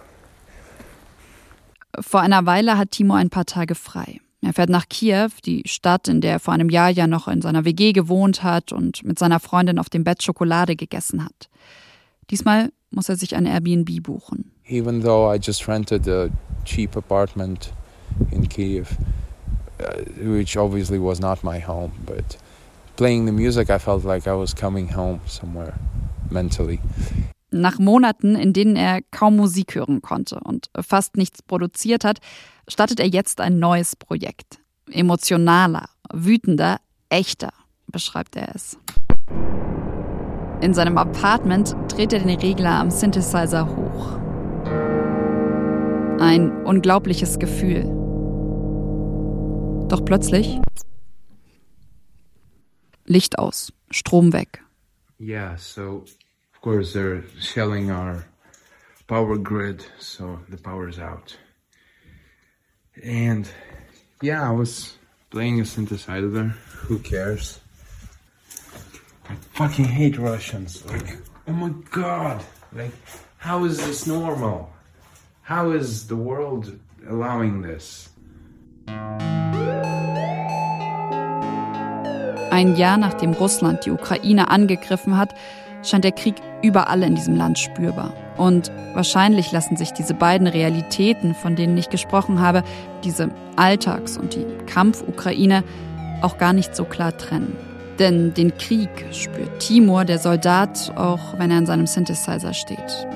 Vor 2.00 2.22
einer 2.22 2.46
Weile 2.46 2.78
hat 2.78 2.92
Timo 2.92 3.16
ein 3.16 3.30
paar 3.30 3.46
Tage 3.46 3.76
frei. 3.76 4.20
Er 4.42 4.54
fährt 4.54 4.70
nach 4.70 4.88
Kiew, 4.88 5.30
die 5.46 5.64
Stadt, 5.66 6.08
in 6.08 6.22
der 6.22 6.34
er 6.34 6.40
vor 6.40 6.54
einem 6.54 6.70
Jahr 6.70 6.90
ja 6.90 7.08
noch 7.08 7.28
in 7.28 7.42
seiner 7.42 7.66
WG 7.66 7.92
gewohnt 7.92 8.44
hat 8.44 8.72
und 8.72 9.04
mit 9.04 9.18
seiner 9.18 9.40
Freundin 9.40 9.80
auf 9.80 9.90
dem 9.90 10.04
Bett 10.04 10.22
Schokolade 10.22 10.76
gegessen 10.76 11.26
hat. 11.26 11.50
Diesmal 12.30 12.72
muss 12.92 13.10
er 13.10 13.16
sich 13.16 13.36
ein 13.36 13.46
Airbnb 13.46 14.04
buchen. 14.04 14.52
Even 14.70 15.02
though 15.02 15.34
I 15.34 15.40
just 15.42 15.68
rented 15.68 16.08
a 16.08 16.30
cheap 16.66 16.96
apartment 16.96 17.74
in 18.32 18.48
Kiev, 18.48 18.96
uh, 19.80 20.04
which 20.22 20.58
obviously 20.58 21.00
was 21.00 21.20
not 21.20 21.44
my 21.44 21.60
home. 21.60 21.92
But 22.06 22.38
playing 22.96 23.26
the 23.26 23.32
music, 23.32 23.70
I 23.70 23.80
felt 23.80 24.04
like 24.04 24.28
I 24.28 24.34
was 24.34 24.54
coming 24.54 24.90
home 24.90 25.22
somewhere 25.26 25.74
mentally. 26.30 26.80
Nach 27.52 27.80
Monaten, 27.80 28.36
in 28.36 28.52
denen 28.52 28.76
er 28.76 29.02
kaum 29.12 29.38
Musik 29.38 29.76
hören 29.76 30.02
konnte 30.02 30.40
und 30.44 30.70
fast 30.82 31.16
nichts 31.16 31.42
produziert 31.42 32.04
hat, 32.04 32.20
startet 32.68 33.00
er 33.00 33.08
jetzt 33.08 33.40
ein 33.40 33.60
neues 33.60 33.96
Projekt. 33.96 34.60
Emotionaler, 34.92 35.86
wütender, 36.12 36.78
echter, 37.10 37.54
beschreibt 37.88 38.36
er 38.36 38.54
es. 38.54 38.78
In 40.60 40.74
seinem 40.74 40.98
Apartment 40.98 41.76
dreht 41.88 42.12
er 42.14 42.20
den 42.20 42.38
Regler 42.38 42.72
am 42.72 42.92
Synthesizer 42.92 43.68
hoch. 43.68 44.18
Ein 46.20 46.66
unglaubliches 46.66 47.40
Gefühl. 47.40 48.07
Doch 49.90 50.04
plötzlich 50.04 50.60
Licht 53.06 53.40
aus, 53.40 53.72
Strom 53.90 54.34
weg. 54.34 54.62
Yeah, 55.18 55.56
so 55.58 56.04
of 56.54 56.62
course 56.62 56.92
they're 56.92 57.24
shelling 57.40 57.90
our 57.90 58.26
power 59.08 59.38
grid, 59.38 59.86
so 59.98 60.40
the 60.50 60.58
power 60.58 60.90
is 60.90 61.00
out. 61.00 61.38
And 63.02 63.50
yeah, 64.22 64.48
I 64.48 64.52
was 64.52 64.98
playing 65.30 65.62
a 65.62 65.64
synthesizer. 65.64 66.50
Who 66.88 67.00
cares? 67.00 67.62
I 69.30 69.36
fucking 69.54 69.86
hate 69.86 70.18
Russians. 70.18 70.86
Like, 70.86 71.18
oh 71.48 71.54
my 71.54 71.72
god. 71.92 72.44
Like, 72.74 72.92
how 73.38 73.64
is 73.64 73.78
this 73.78 74.06
normal? 74.06 74.70
How 75.44 75.72
is 75.72 76.08
the 76.08 76.18
world 76.18 76.78
allowing 77.08 77.62
this? 77.62 78.10
Ein 82.50 82.76
Jahr 82.76 82.98
nachdem 82.98 83.34
Russland 83.34 83.86
die 83.86 83.92
Ukraine 83.92 84.50
angegriffen 84.50 85.18
hat, 85.18 85.36
scheint 85.84 86.04
der 86.04 86.12
Krieg 86.12 86.36
überall 86.62 87.04
in 87.04 87.16
diesem 87.16 87.36
Land 87.36 87.60
spürbar. 87.60 88.14
Und 88.38 88.72
wahrscheinlich 88.94 89.52
lassen 89.52 89.78
sich 89.78 89.92
diese 89.92 90.14
beiden 90.14 90.48
Realitäten, 90.48 91.36
von 91.36 91.56
denen 91.56 91.78
ich 91.78 91.90
gesprochen 91.90 92.40
habe, 92.40 92.64
diese 93.04 93.30
Alltags- 93.58 94.18
und 94.18 94.36
die 94.36 94.46
Kampf-Ukraine, 94.66 95.64
auch 96.22 96.38
gar 96.38 96.54
nicht 96.54 96.76
so 96.76 96.84
klar 96.84 97.16
trennen. 97.16 97.56
Denn 98.00 98.34
den 98.34 98.58
Krieg 98.58 98.90
spürt 99.12 99.60
Timur, 99.60 100.06
der 100.06 100.20
Soldat, 100.20 100.94
auch 100.96 101.38
wenn 101.38 101.52
er 101.52 101.60
in 101.60 101.66
seinem 101.66 101.88
Synthesizer 101.88 102.54
steht. 102.54 103.08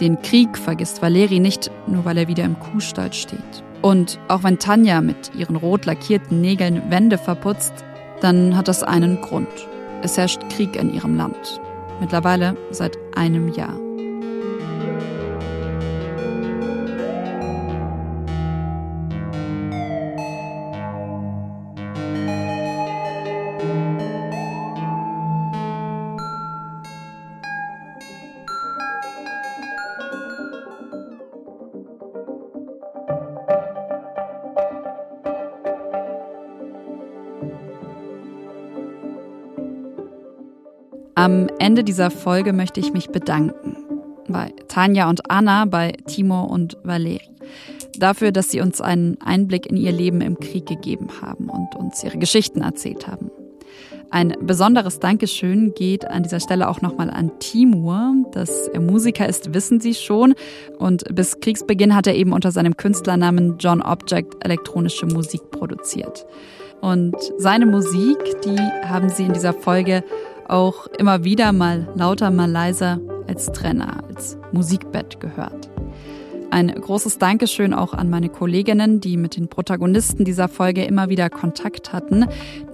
Den 0.00 0.20
Krieg 0.22 0.56
vergisst 0.58 1.02
Valeri 1.02 1.40
nicht, 1.40 1.70
nur 1.86 2.04
weil 2.04 2.18
er 2.18 2.28
wieder 2.28 2.44
im 2.44 2.58
Kuhstall 2.58 3.12
steht. 3.12 3.64
Und 3.82 4.18
auch 4.28 4.44
wenn 4.44 4.58
Tanja 4.58 5.00
mit 5.00 5.32
ihren 5.36 5.56
rot 5.56 5.84
lackierten 5.86 6.40
Nägeln 6.40 6.90
Wände 6.90 7.18
verputzt, 7.18 7.84
dann 8.20 8.56
hat 8.56 8.68
das 8.68 8.82
einen 8.84 9.20
Grund. 9.20 9.48
Es 10.02 10.16
herrscht 10.16 10.40
Krieg 10.50 10.76
in 10.76 10.94
ihrem 10.94 11.16
Land. 11.16 11.60
Mittlerweile 12.00 12.56
seit 12.70 12.96
einem 13.16 13.48
Jahr. 13.48 13.78
Am 41.14 41.48
Ende 41.58 41.84
dieser 41.84 42.10
Folge 42.10 42.52
möchte 42.52 42.80
ich 42.80 42.92
mich 42.92 43.10
bedanken 43.10 43.76
bei 44.28 44.52
Tanja 44.68 45.10
und 45.10 45.30
Anna, 45.30 45.66
bei 45.66 45.92
Timo 46.06 46.44
und 46.44 46.78
Valeri. 46.84 47.20
Dafür, 47.98 48.32
dass 48.32 48.50
sie 48.50 48.60
uns 48.62 48.80
einen 48.80 49.20
Einblick 49.20 49.66
in 49.66 49.76
ihr 49.76 49.92
Leben 49.92 50.22
im 50.22 50.38
Krieg 50.38 50.64
gegeben 50.64 51.08
haben 51.20 51.50
und 51.50 51.76
uns 51.76 52.02
ihre 52.02 52.16
Geschichten 52.16 52.62
erzählt 52.62 53.06
haben. 53.06 53.30
Ein 54.10 54.34
besonderes 54.40 55.00
Dankeschön 55.00 55.74
geht 55.74 56.06
an 56.06 56.22
dieser 56.22 56.40
Stelle 56.40 56.68
auch 56.68 56.80
nochmal 56.80 57.10
an 57.10 57.30
Timur. 57.38 58.14
Dass 58.32 58.68
er 58.68 58.80
Musiker 58.80 59.28
ist, 59.28 59.54
wissen 59.54 59.80
Sie 59.80 59.94
schon. 59.94 60.34
Und 60.78 61.04
bis 61.14 61.40
Kriegsbeginn 61.40 61.94
hat 61.94 62.06
er 62.06 62.14
eben 62.14 62.32
unter 62.32 62.52
seinem 62.52 62.76
Künstlernamen 62.76 63.56
John 63.58 63.82
Object 63.82 64.44
elektronische 64.44 65.06
Musik 65.06 65.50
produziert. 65.50 66.26
Und 66.82 67.16
seine 67.38 67.64
Musik, 67.64 68.18
die 68.44 68.58
haben 68.86 69.08
Sie 69.08 69.24
in 69.24 69.32
dieser 69.32 69.54
Folge 69.54 70.04
auch 70.48 70.86
immer 70.98 71.24
wieder 71.24 71.52
mal 71.52 71.88
lauter, 71.94 72.30
mal 72.30 72.50
leiser 72.50 73.00
als 73.28 73.46
Trenner, 73.52 74.02
als 74.08 74.36
Musikbett 74.52 75.20
gehört. 75.20 75.71
Ein 76.52 76.68
großes 76.68 77.16
Dankeschön 77.16 77.72
auch 77.72 77.94
an 77.94 78.10
meine 78.10 78.28
Kolleginnen, 78.28 79.00
die 79.00 79.16
mit 79.16 79.38
den 79.38 79.48
Protagonisten 79.48 80.26
dieser 80.26 80.48
Folge 80.48 80.84
immer 80.84 81.08
wieder 81.08 81.30
Kontakt 81.30 81.94
hatten. 81.94 82.26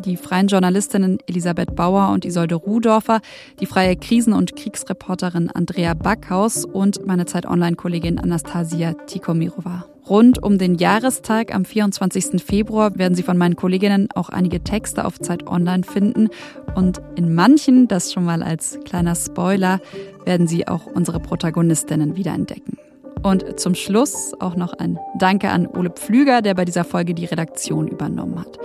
Die 0.05 0.17
freien 0.17 0.49
Journalistinnen 0.49 1.19
Elisabeth 1.29 1.77
Bauer 1.77 2.11
und 2.11 2.25
Isolde 2.25 2.57
Rudorfer, 2.57 3.21
die 3.61 3.67
freie 3.67 3.95
Krisen- 3.95 4.33
und 4.33 4.57
Kriegsreporterin 4.57 5.49
Andrea 5.49 5.95
Backhaus 5.95 6.65
und 6.65 7.07
meine 7.07 7.27
Zeit-Online-Kollegin 7.27 8.19
Anastasia 8.19 8.95
Tikomirova. 9.07 9.85
Rund 10.09 10.43
um 10.43 10.59
den 10.59 10.75
Jahrestag 10.75 11.55
am 11.55 11.65
24. 11.65 12.43
Februar 12.43 12.99
werden 12.99 13.15
Sie 13.15 13.23
von 13.23 13.39
meinen 13.39 13.55
Kolleginnen 13.55 14.09
auch 14.13 14.29
einige 14.29 14.65
Texte 14.65 15.05
auf 15.05 15.21
Zeit 15.21 15.47
Online 15.47 15.85
finden 15.85 16.31
und 16.75 17.01
in 17.15 17.33
manchen, 17.33 17.87
das 17.87 18.13
schon 18.13 18.25
mal 18.25 18.43
als 18.43 18.81
kleiner 18.85 19.15
Spoiler, 19.15 19.81
werden 20.25 20.49
Sie 20.49 20.67
auch 20.67 20.87
unsere 20.87 21.21
Protagonistinnen 21.21 22.17
wiederentdecken. 22.17 22.77
Und 23.23 23.59
zum 23.59 23.75
Schluss 23.75 24.33
auch 24.41 24.57
noch 24.57 24.73
ein 24.75 24.99
Danke 25.19 25.51
an 25.51 25.67
Ole 25.67 25.91
Pflüger, 25.91 26.43
der 26.43 26.55
bei 26.55 26.65
dieser 26.65 26.85
Folge 26.85 27.15
die 27.15 27.25
Redaktion 27.25 27.89
übernommen 27.89 28.39
hat. 28.39 28.59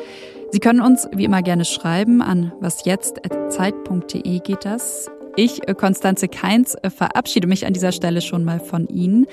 Sie 0.52 0.60
können 0.60 0.82
uns 0.82 1.08
wie 1.12 1.24
immer 1.24 1.42
gerne 1.42 1.66
schreiben 1.66 2.22
an 2.22 2.54
wasjetzt.zeit.de 2.60 4.40
geht 4.40 4.66
das. 4.66 5.10
Ich, 5.36 5.62
Konstanze 5.78 6.28
Keins, 6.28 6.78
verabschiede 6.96 7.48
mich 7.48 7.66
an 7.66 7.74
dieser 7.74 7.92
Stelle 7.92 8.22
schon 8.22 8.44
mal 8.44 8.60
von 8.60 8.88
Ihnen. 8.88 9.26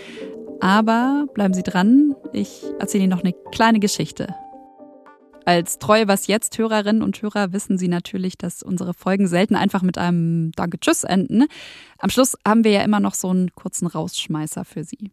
Aber 0.61 1.27
bleiben 1.35 1.53
Sie 1.53 1.63
dran, 1.63 2.15
ich 2.33 2.63
erzähle 2.79 3.05
Ihnen 3.05 3.11
noch 3.11 3.23
eine 3.23 3.35
kleine 3.53 3.81
Geschichte. 3.81 4.35
Als 5.51 5.81
treue 5.81 6.07
Was 6.07 6.29
jetzt 6.29 6.57
Hörerinnen 6.59 7.03
und 7.03 7.21
Hörer 7.21 7.53
wissen 7.53 7.77
Sie 7.77 7.89
natürlich, 7.89 8.39
dass 8.39 8.63
unsere 8.63 8.95
Folgen 8.95 9.27
selten 9.27 9.57
einfach 9.57 9.83
mit 9.83 9.99
einem 9.99 10.53
Danke 10.53 10.79
Tschüss 10.79 11.03
enden. 11.03 11.47
Am 11.99 12.09
Schluss 12.09 12.37
haben 12.47 12.63
wir 12.63 12.71
ja 12.71 12.83
immer 12.83 13.01
noch 13.01 13.15
so 13.15 13.31
einen 13.31 13.53
kurzen 13.57 13.89
Rausschmeißer 13.89 14.65
für 14.65 14.85
Sie. 14.85 15.11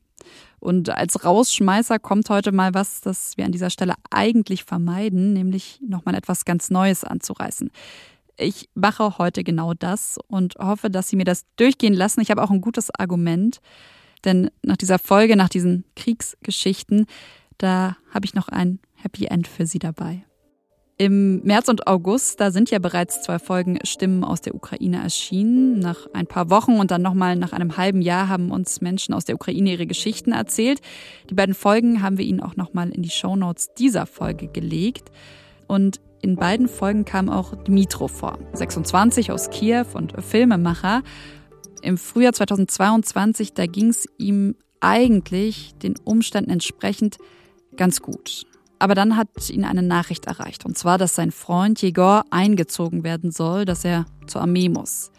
Und 0.59 0.91
als 0.91 1.25
Rausschmeißer 1.25 1.97
kommt 1.97 2.29
heute 2.29 2.51
mal 2.51 2.75
was, 2.75 3.01
das 3.01 3.35
wir 3.35 3.45
an 3.45 3.51
dieser 3.51 3.71
Stelle 3.71 3.95
eigentlich 4.11 4.63
vermeiden, 4.63 5.33
nämlich 5.33 5.79
nochmal 5.81 6.13
etwas 6.13 6.45
ganz 6.45 6.69
Neues 6.69 7.03
anzureißen. 7.03 7.71
Ich 8.37 8.69
mache 8.75 9.17
heute 9.17 9.43
genau 9.43 9.73
das 9.73 10.19
und 10.27 10.53
hoffe, 10.59 10.91
dass 10.91 11.09
Sie 11.09 11.15
mir 11.15 11.25
das 11.25 11.47
durchgehen 11.55 11.95
lassen. 11.95 12.21
Ich 12.21 12.29
habe 12.29 12.43
auch 12.43 12.51
ein 12.51 12.61
gutes 12.61 12.91
Argument. 12.93 13.59
Denn 14.23 14.51
nach 14.61 14.77
dieser 14.77 14.99
Folge, 14.99 15.35
nach 15.35 15.49
diesen 15.49 15.83
Kriegsgeschichten, 15.95 17.07
da 17.57 17.97
habe 18.13 18.27
ich 18.27 18.35
noch 18.35 18.49
ein 18.49 18.77
Happy 18.93 19.25
End 19.25 19.47
für 19.47 19.65
Sie 19.65 19.79
dabei. 19.79 20.26
Im 20.99 21.43
März 21.43 21.67
und 21.67 21.85
August, 21.85 22.39
da 22.39 22.49
sind 22.49 22.71
ja 22.71 22.79
bereits 22.79 23.21
zwei 23.21 23.37
Folgen 23.37 23.77
Stimmen 23.83 24.23
aus 24.23 24.41
der 24.41 24.55
Ukraine 24.55 25.03
erschienen. 25.03 25.77
Nach 25.77 26.07
ein 26.13 26.25
paar 26.25 26.49
Wochen 26.49 26.79
und 26.79 26.89
dann 26.89 27.03
nochmal 27.03 27.35
nach 27.35 27.53
einem 27.53 27.77
halben 27.77 28.01
Jahr 28.01 28.29
haben 28.29 28.49
uns 28.49 28.81
Menschen 28.81 29.13
aus 29.13 29.23
der 29.23 29.35
Ukraine 29.35 29.73
ihre 29.73 29.85
Geschichten 29.85 30.31
erzählt. 30.31 30.81
Die 31.29 31.35
beiden 31.35 31.53
Folgen 31.53 32.01
haben 32.01 32.17
wir 32.17 32.25
Ihnen 32.25 32.41
auch 32.41 32.55
nochmal 32.55 32.89
in 32.89 33.03
die 33.03 33.11
Shownotes 33.11 33.75
dieser 33.77 34.07
Folge 34.07 34.47
gelegt. 34.47 35.11
Und 35.67 36.01
in 36.23 36.35
beiden 36.35 36.67
Folgen 36.67 37.05
kam 37.05 37.29
auch 37.29 37.53
Dmitro 37.53 38.07
vor, 38.07 38.39
26 38.53 39.31
aus 39.31 39.51
Kiew 39.51 39.85
und 39.93 40.15
Filmemacher. 40.19 41.03
Im 41.83 41.99
Frühjahr 41.99 42.33
2022, 42.33 43.53
da 43.53 43.67
ging 43.67 43.89
es 43.89 44.07
ihm 44.17 44.55
eigentlich 44.79 45.75
den 45.75 45.93
Umständen 46.03 46.49
entsprechend 46.49 47.19
ganz 47.75 48.01
gut. 48.01 48.47
Aber 48.79 48.95
dann 48.95 49.17
hat 49.17 49.49
ihn 49.49 49.65
eine 49.65 49.81
Nachricht 49.81 50.25
erreicht, 50.25 50.65
und 50.65 50.77
zwar, 50.77 50.97
dass 50.97 51.15
sein 51.15 51.31
Freund 51.31 51.81
Jegor 51.81 52.25
eingezogen 52.29 53.03
werden 53.03 53.31
soll, 53.31 53.65
dass 53.65 53.83
er 53.83 54.05
zur 54.27 54.41
Armee 54.41 54.69
muss. 54.69 55.11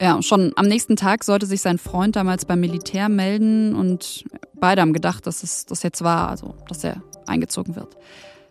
Ja, 0.00 0.20
schon 0.22 0.52
am 0.56 0.66
nächsten 0.66 0.96
Tag 0.96 1.24
sollte 1.24 1.46
sich 1.46 1.60
sein 1.60 1.78
Freund 1.78 2.16
damals 2.16 2.44
beim 2.44 2.60
Militär 2.60 3.08
melden 3.08 3.74
und 3.74 4.24
beide 4.54 4.80
haben 4.80 4.92
gedacht, 4.92 5.26
dass 5.26 5.42
es 5.42 5.66
das 5.66 5.82
jetzt 5.82 6.02
war, 6.02 6.28
also 6.28 6.54
dass 6.68 6.82
er 6.82 7.02
eingezogen 7.26 7.76
wird. 7.76 7.96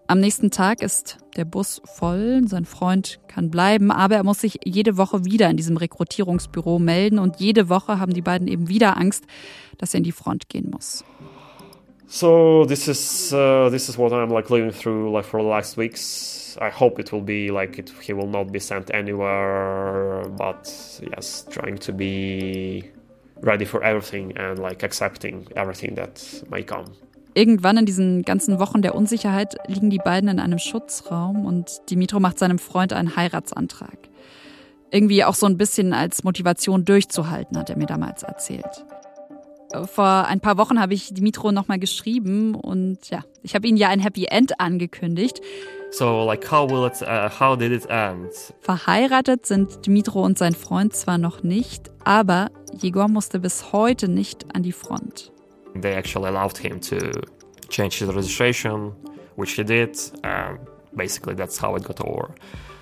Am 0.07 0.19
nächsten 0.19 0.51
Tag 0.51 0.81
ist 0.81 1.17
der 1.35 1.45
Bus 1.45 1.81
voll, 1.85 2.41
sein 2.47 2.65
Freund 2.65 3.19
kann 3.27 3.49
bleiben, 3.49 3.89
aber 3.89 4.15
er 4.15 4.23
muss 4.23 4.41
sich 4.41 4.59
jede 4.65 4.97
Woche 4.97 5.25
wieder 5.25 5.49
in 5.49 5.57
diesem 5.57 5.77
Rekrutierungsbüro 5.77 6.77
melden 6.77 7.19
und 7.19 7.39
jede 7.39 7.69
Woche 7.69 7.99
haben 7.99 8.13
die 8.13 8.21
beiden 8.21 8.47
eben 8.47 8.67
wieder 8.67 8.97
Angst, 8.97 9.23
dass 9.77 9.93
er 9.93 9.99
in 9.99 10.03
die 10.03 10.11
Front 10.11 10.49
gehen 10.49 10.69
muss. 10.69 11.03
So 12.13 12.63
this 12.65 12.87
is 12.87 13.33
uh, 13.33 13.69
this 13.71 13.89
is 13.89 13.97
what 13.97 14.13
I'm 14.13 14.29
like 14.29 14.51
living 14.51 14.69
through 14.69 15.11
like 15.11 15.25
for 15.25 15.41
the 15.41 15.47
last 15.47 15.77
weeks. 15.77 16.55
I 16.61 16.69
hope 16.69 16.99
it 16.99 17.11
will 17.11 17.23
be 17.23 17.49
like 17.49 17.79
it, 17.79 17.91
he 18.01 18.13
will 18.13 18.27
not 18.27 18.51
be 18.51 18.59
sent 18.59 18.93
anywhere, 18.93 20.23
but 20.37 20.71
yes, 21.01 21.47
trying 21.49 21.79
to 21.79 21.91
be 21.91 22.83
ready 23.41 23.65
for 23.65 23.83
everything 23.83 24.37
and 24.37 24.59
like 24.59 24.83
accepting 24.83 25.47
everything 25.55 25.95
that 25.95 26.43
may 26.51 26.61
come. 26.61 26.85
Irgendwann 27.33 27.77
in 27.77 27.87
diesen 27.87 28.21
ganzen 28.21 28.59
Wochen 28.59 28.83
der 28.83 28.93
Unsicherheit 28.93 29.55
liegen 29.65 29.89
die 29.89 29.97
beiden 29.97 30.29
in 30.29 30.39
einem 30.39 30.59
Schutzraum 30.59 31.47
und 31.47 31.81
Dimitro 31.89 32.19
macht 32.19 32.37
seinem 32.37 32.59
Freund 32.59 32.93
einen 32.93 33.15
Heiratsantrag. 33.15 33.97
Irgendwie 34.91 35.23
auch 35.23 35.33
so 35.33 35.47
ein 35.47 35.57
bisschen 35.57 35.93
als 35.93 36.23
Motivation 36.23 36.85
durchzuhalten, 36.85 37.57
hat 37.57 37.71
er 37.71 37.77
mir 37.77 37.87
damals 37.87 38.21
erzählt. 38.21 38.85
Vor 39.85 40.25
ein 40.27 40.39
paar 40.39 40.57
Wochen 40.57 40.79
habe 40.79 40.93
ich 40.93 41.13
Dimitro 41.13 41.51
nochmal 41.51 41.79
geschrieben 41.79 42.55
und 42.55 43.09
ja, 43.09 43.23
ich 43.41 43.55
habe 43.55 43.67
ihm 43.67 43.75
ja 43.75 43.89
ein 43.89 43.99
Happy 43.99 44.25
End 44.25 44.59
angekündigt. 44.59 45.41
So, 45.91 46.25
like, 46.25 46.51
how 46.51 46.69
will 46.69 46.87
it, 46.87 47.01
uh, 47.03 47.29
how 47.29 47.55
did 47.55 47.71
it 47.71 47.87
end? 47.87 48.31
Verheiratet 48.61 49.45
sind 49.45 49.85
Dmitro 49.85 50.23
und 50.23 50.39
sein 50.39 50.55
Freund 50.55 50.95
zwar 50.95 51.19
noch 51.19 51.43
nicht, 51.43 51.91
aber 52.03 52.49
Jegor 52.73 53.07
musste 53.07 53.39
bis 53.39 53.71
heute 53.71 54.07
nicht 54.07 54.55
an 54.55 54.63
die 54.63 54.71
Front. 54.71 55.31
They 55.79 55.93
actually 55.93 56.27
allowed 56.27 56.57
him 56.57 56.81
to 56.81 56.97
change 57.69 57.99
his 57.99 58.09
registration, 58.09 58.93
which 59.35 59.53
he 59.53 59.63
did. 59.63 59.95
And 60.23 60.59
basically, 60.93 61.35
that's 61.35 61.61
how 61.61 61.75
it 61.75 61.83
got 61.83 62.01
over. 62.01 62.33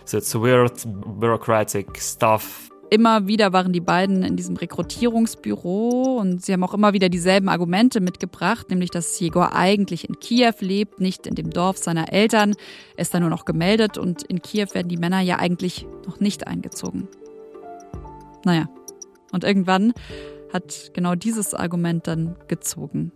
So 0.05 0.17
it's 0.17 0.33
weird 0.33 0.71
bureaucratic 1.19 1.99
stuff. 1.99 2.70
Immer 2.93 3.25
wieder 3.25 3.53
waren 3.53 3.71
die 3.71 3.79
beiden 3.79 4.21
in 4.21 4.35
diesem 4.35 4.57
Rekrutierungsbüro 4.57 6.17
und 6.19 6.43
sie 6.43 6.51
haben 6.51 6.63
auch 6.65 6.73
immer 6.73 6.91
wieder 6.91 7.07
dieselben 7.07 7.47
Argumente 7.47 8.01
mitgebracht, 8.01 8.69
nämlich 8.69 8.89
dass 8.89 9.17
Jegor 9.17 9.55
eigentlich 9.55 10.09
in 10.09 10.19
Kiew 10.19 10.55
lebt, 10.59 10.99
nicht 10.99 11.25
in 11.25 11.35
dem 11.35 11.51
Dorf 11.51 11.77
seiner 11.77 12.11
Eltern. 12.11 12.53
Er 12.97 13.01
ist 13.03 13.13
da 13.13 13.21
nur 13.21 13.29
noch 13.29 13.45
gemeldet 13.45 13.97
und 13.97 14.23
in 14.23 14.41
Kiew 14.41 14.67
werden 14.73 14.89
die 14.89 14.97
Männer 14.97 15.21
ja 15.21 15.39
eigentlich 15.39 15.87
noch 16.05 16.19
nicht 16.19 16.47
eingezogen. 16.47 17.07
Naja, 18.43 18.67
und 19.31 19.45
irgendwann 19.45 19.93
hat 20.51 20.91
genau 20.93 21.15
dieses 21.15 21.53
Argument 21.53 22.07
dann 22.07 22.35
gezogen. 22.49 23.13